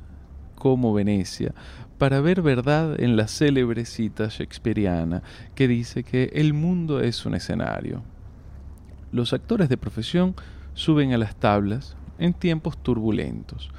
como 0.56 0.94
Venecia 0.94 1.54
para 1.98 2.22
ver 2.22 2.42
verdad 2.42 3.00
en 3.00 3.16
la 3.16 3.28
célebre 3.28 3.86
cita 3.86 4.28
shakespeariana 4.30 5.22
que 5.54 5.68
dice 5.68 6.04
que 6.04 6.32
el 6.34 6.54
mundo 6.54 7.02
es 7.02 7.28
un 7.28 7.36
escenario. 7.36 8.02
Los 9.12 9.34
actores 9.34 9.70
de 9.70 9.78
profesión 9.78 10.36
suben 10.74 11.14
a 11.14 11.18
las 11.18 11.36
tablas 11.36 11.96
en 12.18 12.34
tiempos 12.34 12.82
turbulentos. 12.82 13.70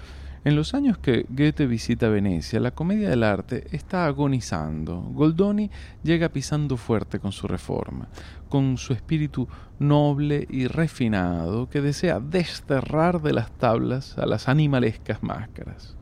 En 0.44 0.56
los 0.56 0.74
años 0.74 0.98
que 0.98 1.24
Goethe 1.28 1.68
visita 1.68 2.08
Venecia, 2.08 2.58
la 2.58 2.72
comedia 2.72 3.08
del 3.08 3.22
arte 3.22 3.64
está 3.70 4.06
agonizando. 4.06 5.00
Goldoni 5.00 5.70
llega 6.02 6.30
pisando 6.30 6.76
fuerte 6.76 7.20
con 7.20 7.30
su 7.30 7.46
reforma, 7.46 8.08
con 8.48 8.76
su 8.76 8.92
espíritu 8.92 9.46
noble 9.78 10.44
y 10.50 10.66
refinado 10.66 11.70
que 11.70 11.80
desea 11.80 12.18
desterrar 12.18 13.22
de 13.22 13.34
las 13.34 13.52
tablas 13.52 14.18
a 14.18 14.26
las 14.26 14.48
animalescas 14.48 15.22
máscaras. 15.22 15.94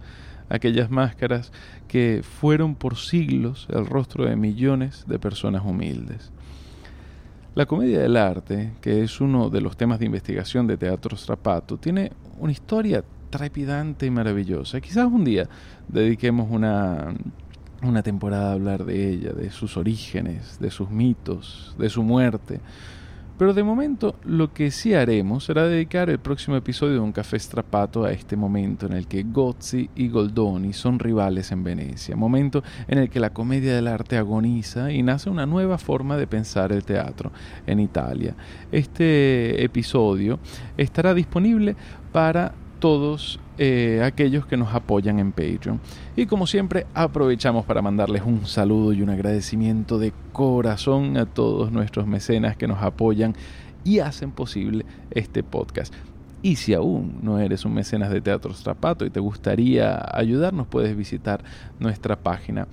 Aquellas 0.48 0.90
máscaras 0.90 1.52
que 1.86 2.22
fueron 2.22 2.76
por 2.76 2.96
siglos 2.96 3.68
el 3.68 3.84
rostro 3.84 4.24
de 4.24 4.36
millones 4.36 5.04
de 5.06 5.18
personas 5.18 5.62
humildes. 5.66 6.32
La 7.54 7.66
comedia 7.66 7.98
del 7.98 8.16
arte, 8.16 8.72
que 8.80 9.02
es 9.02 9.20
uno 9.20 9.50
de 9.50 9.60
los 9.60 9.76
temas 9.76 9.98
de 9.98 10.06
investigación 10.06 10.66
de 10.66 10.78
Teatro 10.78 11.14
Strapato, 11.14 11.76
tiene 11.76 12.12
una 12.38 12.52
historia 12.52 13.04
trepidante 13.30 14.06
y 14.06 14.10
maravillosa. 14.10 14.80
Quizás 14.80 15.06
un 15.06 15.24
día 15.24 15.48
dediquemos 15.88 16.48
una, 16.50 17.14
una 17.82 18.02
temporada 18.02 18.50
a 18.50 18.54
hablar 18.54 18.84
de 18.84 19.10
ella, 19.10 19.32
de 19.32 19.50
sus 19.50 19.76
orígenes, 19.76 20.58
de 20.60 20.70
sus 20.70 20.90
mitos, 20.90 21.74
de 21.78 21.88
su 21.88 22.02
muerte. 22.02 22.60
Pero 23.40 23.54
de 23.54 23.62
momento 23.62 24.16
lo 24.22 24.52
que 24.52 24.70
sí 24.70 24.92
haremos 24.92 25.44
será 25.44 25.66
dedicar 25.66 26.10
el 26.10 26.18
próximo 26.18 26.56
episodio 26.56 26.92
de 26.92 27.00
Un 27.00 27.10
Café 27.12 27.38
Strapato 27.38 28.04
a 28.04 28.12
este 28.12 28.36
momento 28.36 28.84
en 28.84 28.92
el 28.92 29.06
que 29.06 29.22
Gozzi 29.22 29.88
y 29.94 30.10
Goldoni 30.10 30.74
son 30.74 30.98
rivales 30.98 31.50
en 31.50 31.64
Venecia, 31.64 32.16
momento 32.16 32.62
en 32.86 32.98
el 32.98 33.08
que 33.08 33.18
la 33.18 33.30
comedia 33.30 33.74
del 33.74 33.88
arte 33.88 34.18
agoniza 34.18 34.92
y 34.92 35.02
nace 35.02 35.30
una 35.30 35.46
nueva 35.46 35.78
forma 35.78 36.18
de 36.18 36.26
pensar 36.26 36.70
el 36.70 36.84
teatro 36.84 37.32
en 37.66 37.80
Italia. 37.80 38.34
Este 38.72 39.64
episodio 39.64 40.38
estará 40.76 41.14
disponible 41.14 41.76
para 42.12 42.52
todos 42.80 43.38
eh, 43.58 44.00
aquellos 44.02 44.46
que 44.46 44.56
nos 44.56 44.74
apoyan 44.74 45.18
en 45.18 45.32
Patreon. 45.32 45.80
Y 46.16 46.26
como 46.26 46.46
siempre, 46.46 46.86
aprovechamos 46.94 47.66
para 47.66 47.82
mandarles 47.82 48.22
un 48.24 48.46
saludo 48.46 48.92
y 48.92 49.02
un 49.02 49.10
agradecimiento 49.10 49.98
de 49.98 50.12
corazón 50.32 51.18
a 51.18 51.26
todos 51.26 51.70
nuestros 51.70 52.06
mecenas 52.06 52.56
que 52.56 52.66
nos 52.66 52.82
apoyan 52.82 53.34
y 53.84 54.00
hacen 54.00 54.32
posible 54.32 54.86
este 55.10 55.42
podcast. 55.42 55.94
Y 56.42 56.56
si 56.56 56.72
aún 56.72 57.18
no 57.22 57.38
eres 57.38 57.66
un 57.66 57.74
mecenas 57.74 58.10
de 58.10 58.22
Teatro 58.22 58.54
Strapato 58.54 59.04
y 59.04 59.10
te 59.10 59.20
gustaría 59.20 60.02
ayudarnos, 60.10 60.66
puedes 60.66 60.96
visitar 60.96 61.44
nuestra 61.78 62.16
página 62.16 62.66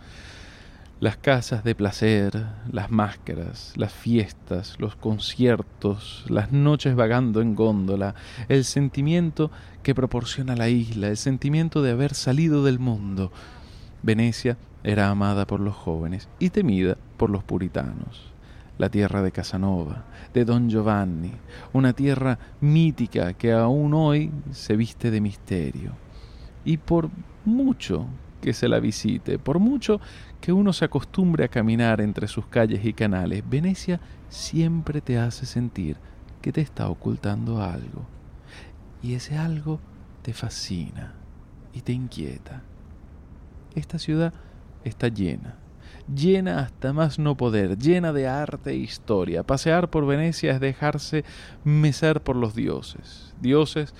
las 0.99 1.19
casas 1.19 1.63
de 1.63 1.75
placer, 1.75 2.47
las 2.73 2.91
máscaras, 2.91 3.75
las 3.77 3.93
fiestas, 3.93 4.77
los 4.79 4.97
conciertos, 4.97 6.25
las 6.29 6.53
noches 6.53 6.97
vagando 6.97 7.43
en 7.43 7.55
góndola, 7.55 8.15
el 8.49 8.65
sentimiento 8.65 9.51
que 9.83 9.95
proporciona 9.95 10.57
la 10.57 10.71
isla, 10.71 11.09
el 11.09 11.19
sentimiento 11.19 11.83
de 11.83 11.91
haber 11.91 12.15
salido 12.15 12.65
del 12.65 12.79
mundo. 12.79 13.31
Venecia 14.03 14.57
era 14.85 15.11
amada 15.11 15.47
por 15.47 15.61
los 15.61 15.75
jóvenes 15.75 16.29
y 16.39 16.49
temida 16.49 16.97
por 17.19 17.29
los 17.29 17.45
puritanos. 17.45 18.33
La 18.79 18.89
tierra 18.89 19.23
de 19.23 19.33
Casanova, 19.33 20.05
de 20.33 20.45
Don 20.45 20.71
Giovanni, 20.71 21.33
una 21.73 21.93
tierra 21.93 22.39
mítica 22.61 23.35
que 23.35 23.53
aún 23.53 23.93
hoy 23.95 24.31
se 24.51 24.77
viste 24.77 25.11
de 25.11 25.21
misterio. 25.21 25.93
Y 26.65 26.79
por 26.79 27.11
mucho 27.45 28.07
que 28.41 28.53
se 28.53 28.69
la 28.69 28.81
visite, 28.81 29.39
por 29.39 29.59
mucho 29.59 30.01
que 30.41 30.53
uno 30.53 30.73
se 30.73 30.85
acostumbre 30.85 31.45
a 31.45 31.49
caminar 31.49 32.01
entre 32.01 32.29
sus 32.29 32.47
calles 32.47 32.85
y 32.85 32.93
canales, 32.93 33.43
Venecia 33.49 34.01
siempre 34.29 35.01
te 35.01 35.19
hace 35.19 35.47
sentir 35.47 35.97
que 36.41 36.53
te 36.53 36.61
está 36.61 36.89
ocultando 36.89 37.63
algo. 37.63 38.07
Y 39.03 39.15
ese 39.15 39.37
algo 39.37 39.81
te 40.23 40.33
fascina 40.33 41.15
y 41.73 41.81
te 41.81 41.93
inquieta. 41.93 42.63
Esta 43.75 43.99
ciudad 43.99 44.33
está 44.85 45.09
llena, 45.09 45.57
llena 46.13 46.61
hasta 46.61 46.93
más 46.93 47.19
no 47.19 47.37
poder, 47.37 47.79
llena 47.79 48.13
de 48.13 48.27
arte 48.27 48.71
e 48.71 48.77
historia. 48.77 49.43
Pasear 49.43 49.91
por 49.91 50.07
Venecia 50.07 50.53
es 50.53 50.61
dejarse 50.61 51.25
mecer 51.65 52.23
por 52.23 52.37
los 52.37 52.55
dioses, 52.55 53.35
dioses 53.41 53.95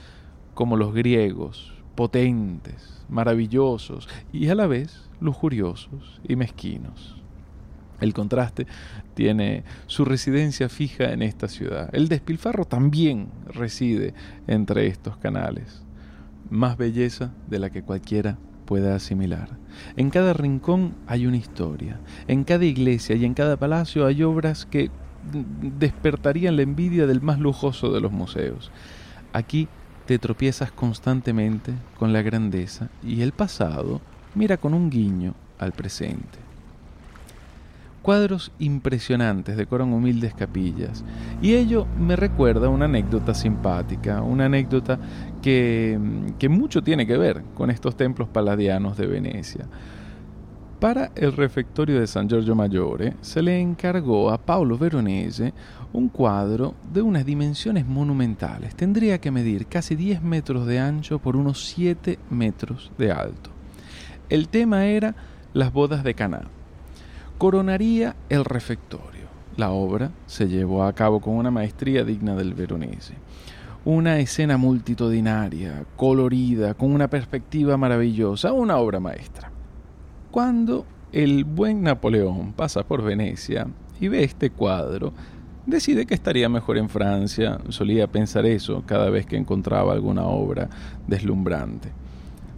como 0.55 0.77
los 0.77 0.95
griegos, 0.95 1.76
potentes, 1.97 3.05
maravillosos 3.09 4.09
y 4.33 4.49
a 4.49 4.55
la 4.55 4.67
vez 4.67 5.09
lujuriosos 5.21 6.21
y 6.29 6.37
mezquinos. 6.37 7.17
El 8.01 8.13
contraste 8.13 8.67
tiene 9.15 9.65
su 9.87 10.05
residencia 10.05 10.69
fija 10.69 11.13
en 11.13 11.23
esta 11.23 11.49
ciudad. 11.49 11.89
El 11.93 12.09
despilfarro 12.09 12.67
también 12.67 13.29
reside 13.47 14.13
entre 14.47 14.87
estos 14.87 15.17
canales. 15.17 15.83
Más 16.51 16.77
belleza 16.77 17.33
de 17.49 17.59
la 17.59 17.71
que 17.71 17.83
cualquiera 17.83 18.39
pueda 18.67 18.95
asimilar. 18.95 19.49
En 19.97 20.11
cada 20.11 20.35
rincón 20.35 20.95
hay 21.07 21.27
una 21.27 21.39
historia. 21.39 21.99
En 22.29 22.45
cada 22.45 22.67
iglesia 22.67 23.17
y 23.17 23.25
en 23.25 23.33
cada 23.33 23.57
palacio 23.57 24.05
hay 24.05 24.23
obras 24.23 24.67
que 24.67 24.91
despertarían 25.79 26.57
la 26.57 26.63
envidia 26.63 27.07
del 27.07 27.23
más 27.23 27.41
lujoso 27.41 27.93
de 27.93 28.01
los 28.01 28.13
museos. 28.13 28.71
Aquí 29.33 29.69
te 30.07 30.19
tropiezas 30.19 30.71
constantemente 30.71 31.73
con 31.99 32.13
la 32.13 32.23
grandeza 32.23 32.89
y 33.03 33.23
el 33.23 33.33
pasado 33.33 34.01
mira 34.35 34.57
con 34.57 34.73
un 34.73 34.89
guiño 34.89 35.35
al 35.59 35.73
presente. 35.73 36.39
Cuadros 38.03 38.53
impresionantes 38.61 39.57
decoran 39.57 39.93
humildes 39.93 40.33
capillas 40.33 41.05
y 41.43 41.55
ello 41.55 41.89
me 41.99 42.15
recuerda 42.15 42.69
una 42.69 42.85
anécdota 42.85 43.35
simpática, 43.35 44.23
una 44.23 44.45
anécdota 44.45 45.01
que, 45.43 45.99
que 46.39 46.49
mucho 46.49 46.85
tiene 46.85 47.05
que 47.05 47.19
ver 47.19 47.43
con 47.57 47.71
estos 47.71 47.97
templos 47.97 48.29
paladianos 48.29 48.97
de 48.97 49.09
Venecia. 49.09 49.67
Para 50.81 51.11
el 51.15 51.33
refectorio 51.33 51.99
de 51.99 52.07
San 52.07 52.29
Giorgio 52.29 52.55
Maggiore 52.55 53.15
se 53.23 53.41
le 53.41 53.59
encargó 53.59 54.31
a 54.31 54.37
Paolo 54.37 54.77
Veronese 54.77 55.55
un 55.95 56.11
cuadro 56.11 56.75
de 56.93 57.01
unas 57.01 57.25
dimensiones 57.25 57.87
monumentales. 57.87 58.75
Tendría 58.77 59.19
que 59.19 59.31
medir 59.31 59.69
casi 59.69 59.97
10 59.97 60.21
metros 60.21 60.67
de 60.67 60.79
ancho 60.79 61.19
por 61.19 61.35
unos 61.35 61.65
7 61.65 62.19
metros 62.29 62.93
de 62.99 63.11
alto. 63.11 63.49
El 64.29 64.49
tema 64.49 64.85
era 64.85 65.15
las 65.55 65.73
bodas 65.73 66.05
de 66.05 66.13
Caná. 66.13 66.43
Coronaría 67.39 68.15
el 68.29 68.45
refectorio. 68.45 69.25
La 69.57 69.71
obra 69.71 70.11
se 70.27 70.47
llevó 70.47 70.85
a 70.85 70.93
cabo 70.93 71.21
con 71.21 71.37
una 71.37 71.51
maestría 71.51 72.05
digna 72.05 72.35
del 72.35 72.53
Veronese. 72.53 73.15
Una 73.87 74.19
escena 74.19 74.59
multitudinaria, 74.59 75.87
colorida, 75.97 76.75
con 76.75 76.93
una 76.93 77.09
perspectiva 77.09 77.79
maravillosa, 77.79 78.53
una 78.53 78.77
obra 78.77 79.01
maestra. 79.01 79.56
Cuando 80.37 80.85
el 81.13 81.45
buen 81.45 81.83
Napoleón 81.83 82.53
pasa 82.53 82.83
por 82.83 83.03
Venecia 83.03 83.69
y 83.99 84.09
ve 84.09 84.23
este 84.23 84.51
cuadro, 84.51 85.15
decide 85.65 86.05
que 86.05 86.13
estaría 86.13 86.51
mejor 86.51 86.77
en 86.77 86.91
Francia. 86.91 87.59
Solía 87.71 88.07
pensar 88.07 88.45
eso 88.45 88.83
cada 88.85 89.09
vez 89.09 89.25
que 89.25 89.39
encontraba 89.39 89.95
alguna 89.95 90.27
obra 90.27 90.69
deslumbrante. 91.07 91.89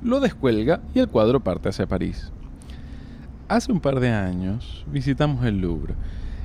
Lo 0.02 0.18
descuelga 0.18 0.80
y 0.92 0.98
el 0.98 1.06
cuadro 1.06 1.38
parte 1.38 1.68
hacia 1.68 1.86
París. 1.86 2.32
Hace 3.46 3.70
un 3.70 3.78
par 3.78 4.00
de 4.00 4.10
años 4.10 4.84
visitamos 4.90 5.46
el 5.46 5.60
Louvre 5.60 5.94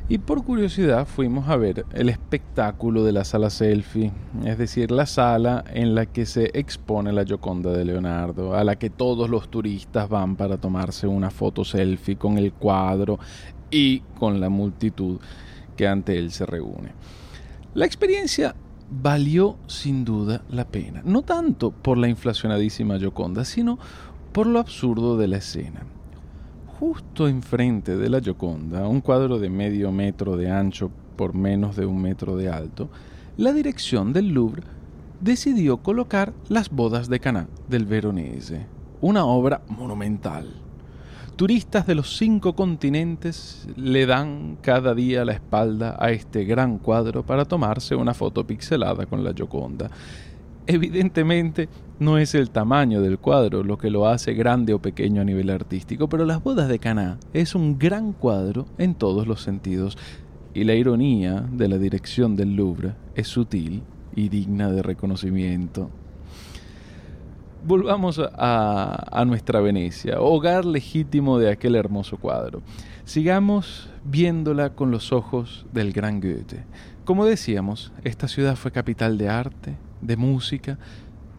y 0.09 0.17
por 0.17 0.43
curiosidad 0.43 1.07
fuimos 1.07 1.47
a 1.47 1.55
ver 1.55 1.85
el 1.93 2.09
espectáculo 2.09 3.05
de 3.05 3.13
la 3.13 3.23
sala 3.23 3.49
selfie, 3.49 4.11
es 4.45 4.57
decir, 4.57 4.91
la 4.91 5.05
sala 5.05 5.63
en 5.73 5.95
la 5.95 6.05
que 6.05 6.25
se 6.25 6.51
expone 6.53 7.13
la 7.13 7.23
Gioconda 7.23 7.71
de 7.71 7.85
Leonardo, 7.85 8.53
a 8.53 8.63
la 8.65 8.75
que 8.75 8.89
todos 8.89 9.29
los 9.29 9.49
turistas 9.49 10.09
van 10.09 10.35
para 10.35 10.57
tomarse 10.57 11.07
una 11.07 11.29
foto 11.29 11.63
selfie 11.63 12.17
con 12.17 12.37
el 12.37 12.51
cuadro 12.51 13.17
y 13.71 14.01
con 14.19 14.41
la 14.41 14.49
multitud 14.49 15.19
que 15.77 15.87
ante 15.87 16.19
él 16.19 16.31
se 16.31 16.45
reúne. 16.45 16.91
La 17.73 17.85
experiencia 17.85 18.55
valió 18.89 19.55
sin 19.67 20.03
duda 20.03 20.43
la 20.49 20.65
pena, 20.65 21.01
no 21.05 21.21
tanto 21.21 21.71
por 21.71 21.97
la 21.97 22.09
inflacionadísima 22.09 22.99
Gioconda, 22.99 23.45
sino 23.45 23.79
por 24.33 24.47
lo 24.47 24.59
absurdo 24.59 25.17
de 25.17 25.29
la 25.29 25.37
escena 25.37 25.85
justo 26.83 27.29
enfrente 27.29 27.95
de 27.95 28.09
la 28.09 28.19
Gioconda, 28.19 28.89
un 28.89 28.99
cuadro 28.99 29.39
de 29.39 29.49
medio 29.49 29.89
metro 29.93 30.35
de 30.35 30.51
ancho 30.51 30.91
por 31.15 31.33
menos 31.33 31.77
de 31.77 31.85
un 31.85 32.01
metro 32.01 32.35
de 32.35 32.49
alto, 32.49 32.89
la 33.37 33.53
dirección 33.53 34.11
del 34.11 34.33
Louvre 34.33 34.63
decidió 35.21 35.77
colocar 35.77 36.33
Las 36.49 36.69
bodas 36.69 37.07
de 37.07 37.21
Caná 37.21 37.47
del 37.69 37.85
Veronese, 37.85 38.65
una 38.99 39.23
obra 39.23 39.61
monumental. 39.69 40.55
Turistas 41.37 41.87
de 41.87 41.95
los 41.95 42.17
cinco 42.17 42.53
continentes 42.53 43.65
le 43.77 44.05
dan 44.05 44.57
cada 44.61 44.93
día 44.93 45.23
la 45.23 45.31
espalda 45.31 45.95
a 45.97 46.11
este 46.11 46.43
gran 46.43 46.79
cuadro 46.79 47.25
para 47.25 47.45
tomarse 47.45 47.95
una 47.95 48.13
foto 48.13 48.45
pixelada 48.45 49.05
con 49.05 49.23
la 49.23 49.31
Gioconda. 49.31 49.89
Evidentemente 50.65 51.67
no 51.99 52.17
es 52.17 52.35
el 52.35 52.49
tamaño 52.49 53.01
del 53.01 53.19
cuadro 53.19 53.63
lo 53.63 53.77
que 53.77 53.89
lo 53.89 54.07
hace 54.07 54.33
grande 54.33 54.73
o 54.73 54.79
pequeño 54.79 55.21
a 55.21 55.25
nivel 55.25 55.49
artístico, 55.49 56.07
pero 56.07 56.25
Las 56.25 56.41
bodas 56.41 56.69
de 56.69 56.79
Caná 56.79 57.17
es 57.33 57.53
un 57.53 57.77
gran 57.77 58.13
cuadro 58.13 58.65
en 58.77 58.95
todos 58.95 59.27
los 59.27 59.41
sentidos 59.41 59.97
y 60.53 60.63
la 60.63 60.75
ironía 60.75 61.45
de 61.51 61.67
la 61.67 61.77
dirección 61.77 62.35
del 62.35 62.55
Louvre 62.55 62.93
es 63.15 63.27
sutil 63.27 63.83
y 64.15 64.29
digna 64.29 64.71
de 64.71 64.83
reconocimiento. 64.83 65.89
Volvamos 67.65 68.19
a, 68.19 69.19
a, 69.19 69.25
nuestra 69.25 69.61
Venecia, 69.61 70.19
hogar 70.21 70.65
legítimo 70.65 71.39
de 71.39 71.49
aquel 71.49 71.75
hermoso 71.75 72.17
cuadro. 72.17 72.61
Sigamos 73.05 73.89
viéndola 74.03 74.75
con 74.75 74.91
los 74.91 75.11
ojos 75.13 75.65
del 75.71 75.93
gran 75.93 76.19
Goethe. 76.19 76.65
Como 77.05 77.25
decíamos, 77.25 77.91
esta 78.03 78.27
ciudad 78.27 78.57
fue 78.57 78.71
capital 78.71 79.17
de 79.17 79.29
arte, 79.29 79.77
de 80.05 80.17
música, 80.17 80.77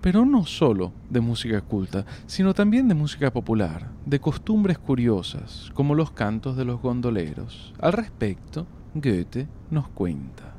pero 0.00 0.24
no 0.26 0.44
solo 0.44 0.92
de 1.08 1.20
música 1.20 1.60
culta, 1.62 2.04
sino 2.26 2.52
también 2.52 2.88
de 2.88 2.94
música 2.94 3.32
popular, 3.32 3.90
de 4.04 4.20
costumbres 4.20 4.78
curiosas, 4.78 5.70
como 5.72 5.94
los 5.94 6.10
cantos 6.10 6.56
de 6.56 6.64
los 6.64 6.80
gondoleros. 6.80 7.72
Al 7.78 7.94
respecto, 7.94 8.66
Goethe 8.94 9.48
nos 9.70 9.88
cuenta. 9.88 10.54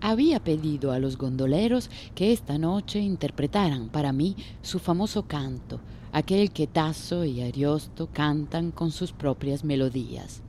Había 0.00 0.38
pedido 0.38 0.92
a 0.92 1.00
los 1.00 1.18
gondoleros 1.18 1.90
que 2.14 2.32
esta 2.32 2.56
noche 2.56 3.00
interpretaran 3.00 3.88
para 3.88 4.12
mí 4.12 4.36
su 4.62 4.78
famoso 4.78 5.24
canto, 5.24 5.80
aquel 6.12 6.52
que 6.52 6.68
Tasso 6.68 7.24
y 7.24 7.40
Ariosto 7.40 8.08
cantan 8.12 8.70
con 8.70 8.92
sus 8.92 9.12
propias 9.12 9.64
melodías. 9.64 10.42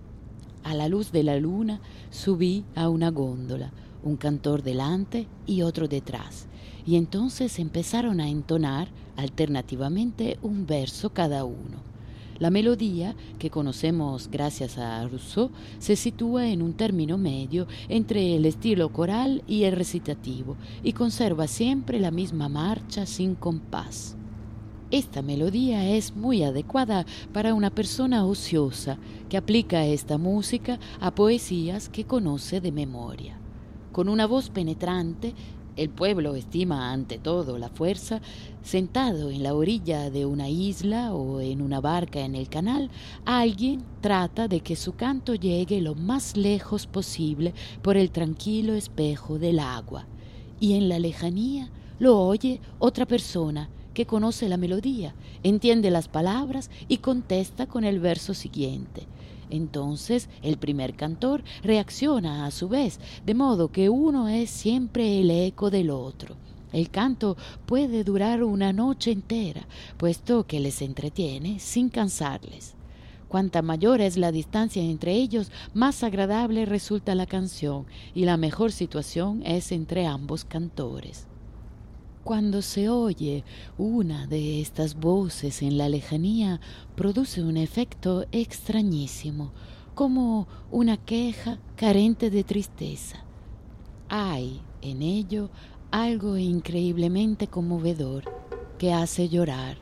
A 0.64 0.76
la 0.76 0.88
luz 0.88 1.12
de 1.12 1.24
la 1.24 1.38
luna 1.38 1.82
subí 2.12 2.64
a 2.76 2.90
una 2.90 3.10
góndola, 3.10 3.72
un 4.04 4.18
cantor 4.18 4.62
delante 4.62 5.28
y 5.48 5.64
otro 5.64 5.88
detrás, 5.88 6.49
y 6.90 6.96
entonces 6.96 7.60
empezaron 7.60 8.20
a 8.20 8.30
entonar 8.30 8.88
alternativamente 9.16 10.40
un 10.42 10.66
verso 10.66 11.12
cada 11.12 11.46
uno. 11.46 11.84
La 12.40 12.50
melodía, 12.50 13.16
que 13.38 13.52
conocemos 13.52 14.28
gracias 14.32 14.80
a 14.80 15.08
Rousseau, 15.08 15.52
se 15.78 15.96
sitúa 15.96 16.48
en 16.48 16.64
un 16.64 16.74
término 16.74 17.20
medio 17.20 17.68
entre 17.90 18.36
el 18.36 18.48
estilo 18.48 18.92
coral 18.92 19.44
y 19.46 19.66
el 19.66 19.76
recitativo 19.76 20.58
y 20.82 20.94
conserva 20.94 21.46
siempre 21.46 22.00
la 22.00 22.10
misma 22.10 22.50
marcha 22.50 23.06
sin 23.06 23.36
compás. 23.36 24.16
Esta 24.90 25.22
melodía 25.22 25.88
es 25.88 26.16
muy 26.16 26.42
adecuada 26.42 27.06
para 27.32 27.54
una 27.54 27.70
persona 27.70 28.26
ociosa 28.26 28.98
que 29.30 29.38
aplica 29.38 29.86
esta 29.86 30.18
música 30.18 30.80
a 31.00 31.14
poesías 31.14 31.88
que 31.88 32.06
conoce 32.06 32.62
de 32.62 32.72
memoria. 32.72 33.38
Con 33.92 34.10
una 34.10 34.26
voz 34.26 34.50
penetrante 34.50 35.36
el 35.80 35.90
pueblo 35.90 36.36
estima 36.36 36.92
ante 36.92 37.18
todo 37.18 37.58
la 37.58 37.70
fuerza. 37.70 38.20
Sentado 38.62 39.32
en 39.32 39.44
la 39.44 39.54
orilla 39.54 40.10
de 40.10 40.26
una 40.26 40.50
isla 40.50 41.14
o 41.14 41.40
en 41.40 41.62
una 41.62 41.80
barca 41.80 42.20
en 42.20 42.36
el 42.36 42.50
canal, 42.50 42.90
alguien 43.24 43.84
trata 44.02 44.50
de 44.50 44.60
que 44.60 44.76
su 44.76 44.96
canto 44.96 45.36
llegue 45.36 45.80
lo 45.80 45.96
más 45.96 46.36
lejos 46.36 46.86
posible 46.86 47.54
por 47.82 47.96
el 47.96 48.12
tranquilo 48.12 48.74
espejo 48.74 49.40
del 49.40 49.60
agua. 49.60 50.06
Y 50.60 50.74
en 50.74 50.90
la 50.90 51.00
lejanía 51.00 51.70
lo 51.98 52.20
oye 52.20 52.60
otra 52.78 53.06
persona 53.06 53.70
que 53.94 54.06
conoce 54.06 54.50
la 54.50 54.58
melodía, 54.58 55.16
entiende 55.44 55.92
las 55.92 56.10
palabras 56.10 56.70
y 56.90 56.98
contesta 56.98 57.68
con 57.68 57.86
el 57.86 58.00
verso 58.00 58.34
siguiente. 58.34 59.08
Entonces 59.50 60.30
el 60.42 60.58
primer 60.58 60.96
cantor 60.96 61.44
reacciona 61.64 62.46
a 62.46 62.52
su 62.52 62.70
vez, 62.70 63.00
de 63.26 63.34
modo 63.34 63.72
que 63.72 63.90
uno 63.90 64.28
es 64.28 64.50
siempre 64.50 65.20
el 65.20 65.32
eco 65.32 65.70
del 65.70 65.90
otro. 65.90 66.36
El 66.72 66.90
canto 66.90 67.36
puede 67.66 68.04
durar 68.04 68.44
una 68.44 68.74
noche 68.74 69.12
entera, 69.12 69.68
puesto 69.98 70.46
que 70.46 70.60
les 70.60 70.82
entretiene 70.82 71.60
sin 71.60 71.90
cansarles. 71.90 72.76
Cuanta 73.28 73.62
mayor 73.62 74.02
es 74.02 74.18
la 74.18 74.32
distancia 74.32 74.82
entre 74.82 75.14
ellos, 75.14 75.52
más 75.74 76.04
agradable 76.04 76.66
resulta 76.66 77.14
la 77.16 77.28
canción 77.28 77.86
y 78.16 78.26
la 78.26 78.38
mejor 78.38 78.72
situación 78.72 79.44
es 79.46 79.72
entre 79.72 80.08
ambos 80.08 80.46
cantores. 80.46 81.28
Cuando 82.24 82.62
se 82.62 82.90
oye 82.90 83.44
una 83.78 84.28
de 84.28 84.62
estas 84.62 84.96
voces 84.96 85.62
en 85.62 85.78
la 85.78 85.90
lejanía, 85.90 86.60
produce 86.96 87.42
un 87.42 87.58
efecto 87.58 88.26
extrañísimo, 88.32 89.52
como 89.96 90.48
una 90.70 90.98
queja 90.98 91.60
carente 91.76 92.30
de 92.30 92.44
tristeza. 92.44 93.24
Hay 94.10 94.62
en 94.82 95.02
ello 95.02 95.50
algo 95.92 96.38
increíblemente 96.38 97.48
conmovedor 97.48 98.24
que 98.78 98.94
hace 98.94 99.30
llorar. 99.30 99.78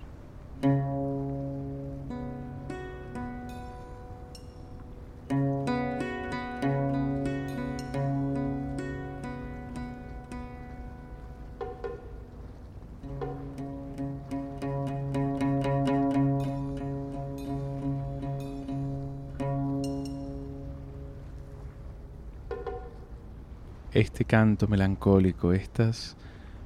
Este 23.98 24.26
canto 24.26 24.68
melancólico, 24.68 25.54
estas 25.54 26.16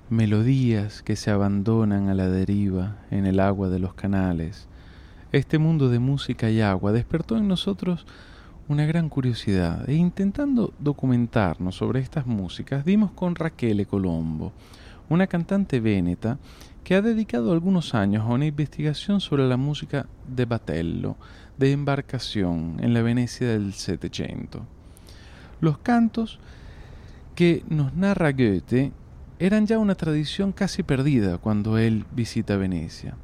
melodías 0.10 1.02
que 1.02 1.16
se 1.16 1.32
abandonan 1.32 2.10
a 2.10 2.14
la 2.14 2.28
deriva 2.28 2.98
en 3.10 3.26
el 3.26 3.40
agua 3.40 3.70
de 3.70 3.80
los 3.80 3.94
canales, 3.94 4.68
este 5.32 5.58
mundo 5.58 5.88
de 5.88 6.00
música 6.00 6.50
y 6.50 6.60
agua 6.60 6.92
despertó 6.92 7.38
en 7.38 7.48
nosotros 7.48 8.06
una 8.68 8.86
gran 8.86 9.08
curiosidad 9.08 9.90
e 9.90 9.94
intentando 9.94 10.74
documentarnos 10.78 11.76
sobre 11.76 12.02
estas 12.02 12.26
músicas 12.26 12.84
dimos 12.84 13.12
con 13.12 13.36
Raquel 13.36 13.88
Colombo, 13.88 14.52
una 15.08 15.26
cantante 15.28 15.80
véneta 15.80 16.38
que 16.84 16.96
ha 16.96 17.02
dedicado 17.02 17.54
algunos 17.54 17.96
años 17.96 18.26
a 18.26 18.34
una 18.34 18.46
investigación 18.46 19.22
sobre 19.22 19.48
la 19.48 19.56
música 19.56 20.06
de 20.28 20.44
batello, 20.44 21.16
de 21.58 21.72
embarcación 21.72 22.76
en 22.82 22.94
la 22.94 23.02
Venecia 23.02 23.48
del 23.48 23.72
Setecento. 23.72 24.66
Los 25.62 25.78
cantos 25.78 26.38
que 27.36 27.64
nos 27.70 27.94
narra 27.94 28.32
Goethe 28.32 28.92
eran 29.40 29.66
ya 29.66 29.80
una 29.80 29.96
tradición 29.96 30.52
casi 30.52 30.84
perdida 30.84 31.38
cuando 31.38 31.78
él 31.78 32.06
visita 32.12 32.58
Venecia. 32.58 33.16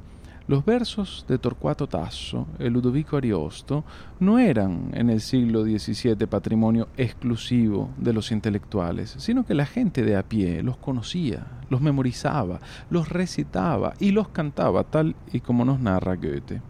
Los 0.48 0.64
versos 0.64 1.26
de 1.28 1.36
Torcuato 1.36 1.86
Tasso 1.86 2.46
y 2.58 2.70
Ludovico 2.70 3.18
Ariosto 3.18 3.84
no 4.18 4.38
eran 4.38 4.90
en 4.94 5.10
el 5.10 5.20
siglo 5.20 5.62
XVII 5.62 6.26
patrimonio 6.26 6.88
exclusivo 6.96 7.90
de 7.98 8.14
los 8.14 8.32
intelectuales, 8.32 9.14
sino 9.18 9.44
que 9.44 9.52
la 9.52 9.66
gente 9.66 10.02
de 10.02 10.16
a 10.16 10.22
pie 10.22 10.62
los 10.62 10.78
conocía, 10.78 11.46
los 11.68 11.82
memorizaba, 11.82 12.60
los 12.88 13.10
recitaba 13.10 13.92
y 14.00 14.10
los 14.12 14.28
cantaba 14.28 14.84
tal 14.84 15.16
y 15.30 15.40
como 15.40 15.66
nos 15.66 15.80
narra 15.80 16.16
Goethe. 16.16 16.62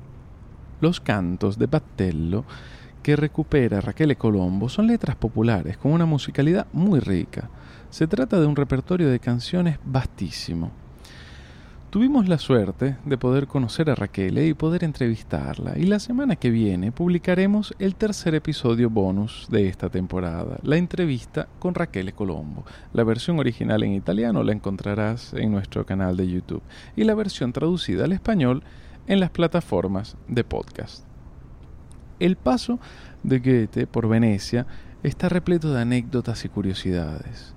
Los 0.80 1.00
cantos 1.00 1.56
de 1.56 1.66
Battello 1.66 2.44
que 3.08 3.16
recupera 3.16 3.80
Raquel 3.80 4.18
Colombo 4.18 4.68
son 4.68 4.86
letras 4.86 5.16
populares 5.16 5.78
con 5.78 5.92
una 5.92 6.04
musicalidad 6.04 6.66
muy 6.74 7.00
rica. 7.00 7.48
Se 7.88 8.06
trata 8.06 8.38
de 8.38 8.44
un 8.44 8.54
repertorio 8.54 9.08
de 9.08 9.18
canciones 9.18 9.78
vastísimo. 9.82 10.70
Tuvimos 11.88 12.28
la 12.28 12.36
suerte 12.36 12.98
de 13.06 13.16
poder 13.16 13.46
conocer 13.46 13.88
a 13.88 13.94
Raquel 13.94 14.36
y 14.46 14.52
poder 14.52 14.84
entrevistarla 14.84 15.78
y 15.78 15.84
la 15.84 16.00
semana 16.00 16.36
que 16.36 16.50
viene 16.50 16.92
publicaremos 16.92 17.74
el 17.78 17.94
tercer 17.94 18.34
episodio 18.34 18.90
bonus 18.90 19.46
de 19.50 19.68
esta 19.68 19.88
temporada, 19.88 20.58
la 20.62 20.76
entrevista 20.76 21.48
con 21.58 21.74
Raquel 21.74 22.12
Colombo. 22.12 22.66
La 22.92 23.04
versión 23.04 23.38
original 23.38 23.84
en 23.84 23.94
italiano 23.94 24.42
la 24.42 24.52
encontrarás 24.52 25.32
en 25.32 25.50
nuestro 25.50 25.86
canal 25.86 26.14
de 26.18 26.28
YouTube 26.28 26.62
y 26.94 27.04
la 27.04 27.14
versión 27.14 27.54
traducida 27.54 28.04
al 28.04 28.12
español 28.12 28.62
en 29.06 29.18
las 29.18 29.30
plataformas 29.30 30.18
de 30.28 30.44
podcast. 30.44 31.07
El 32.18 32.36
paso 32.36 32.78
de 33.22 33.38
Goethe 33.38 33.86
por 33.86 34.08
Venecia 34.08 34.66
está 35.02 35.28
repleto 35.28 35.72
de 35.72 35.82
anécdotas 35.82 36.44
y 36.44 36.48
curiosidades. 36.48 37.54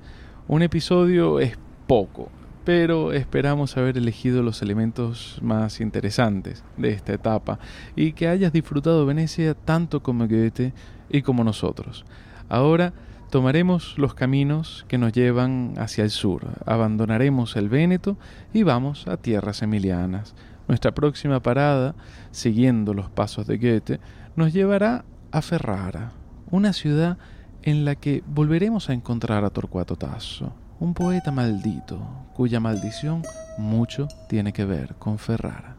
Un 0.47 0.62
episodio 0.62 1.39
es 1.39 1.58
poco, 1.88 2.30
pero 2.63 3.13
esperamos 3.13 3.78
haber 3.78 3.97
elegido 3.97 4.43
los 4.43 4.62
elementos 4.62 5.39
más 5.41 5.82
interesantes 5.82 6.63
de 6.78 6.89
esta 6.89 7.13
etapa 7.13 7.60
y 7.95 8.13
que 8.13 8.28
hayas 8.28 8.54
disfrutado 8.54 9.06
Venecia 9.06 9.54
tanto 9.54 10.04
como 10.04 10.28
Goethe 10.28 10.74
y 11.10 11.21
como 11.21 11.43
nosotros. 11.43 12.06
Ahora 12.50 12.93
Tomaremos 13.32 13.97
los 13.97 14.13
caminos 14.13 14.84
que 14.89 14.97
nos 14.97 15.13
llevan 15.13 15.76
hacia 15.78 16.04
el 16.04 16.10
sur, 16.10 16.47
abandonaremos 16.65 17.56
el 17.56 17.69
Véneto 17.69 18.17
y 18.54 18.63
vamos 18.63 19.08
a 19.08 19.15
tierras 19.15 19.62
emilianas. 19.62 20.36
Nuestra 20.67 20.91
próxima 20.91 21.39
parada, 21.39 21.95
siguiendo 22.32 22.93
los 22.93 23.10
pasos 23.10 23.47
de 23.47 23.58
Goethe, 23.58 24.02
nos 24.36 24.54
llevará 24.54 25.04
a 25.32 25.41
Ferrara, 25.41 26.12
una 26.50 26.74
ciudad 26.74 27.17
en 27.63 27.86
la 27.86 27.96
que 27.96 28.24
volveremos 28.26 28.89
a 28.89 28.94
encontrar 28.94 29.44
a 29.44 29.50
Torcuato 29.50 29.96
Tasso, 29.96 30.54
un 30.80 30.94
poeta 30.94 31.32
maldito, 31.32 32.00
cuya 32.34 32.60
maldición 32.60 33.24
mucho 33.58 34.08
tiene 34.28 34.54
que 34.54 34.65
ver 34.65 34.96
con 34.96 35.20
Ferrara. 35.20 35.76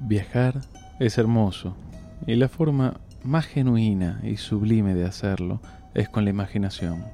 Viajar 0.00 0.60
es 0.98 1.16
hermoso 1.16 1.74
y 2.26 2.34
la 2.36 2.48
forma 2.48 2.94
más 3.24 3.46
genuina 3.46 4.20
y 4.22 4.36
sublime 4.36 4.94
de 4.94 5.04
hacerlo 5.04 5.60
es 5.94 6.08
con 6.08 6.24
la 6.24 6.30
imaginación. 6.30 7.04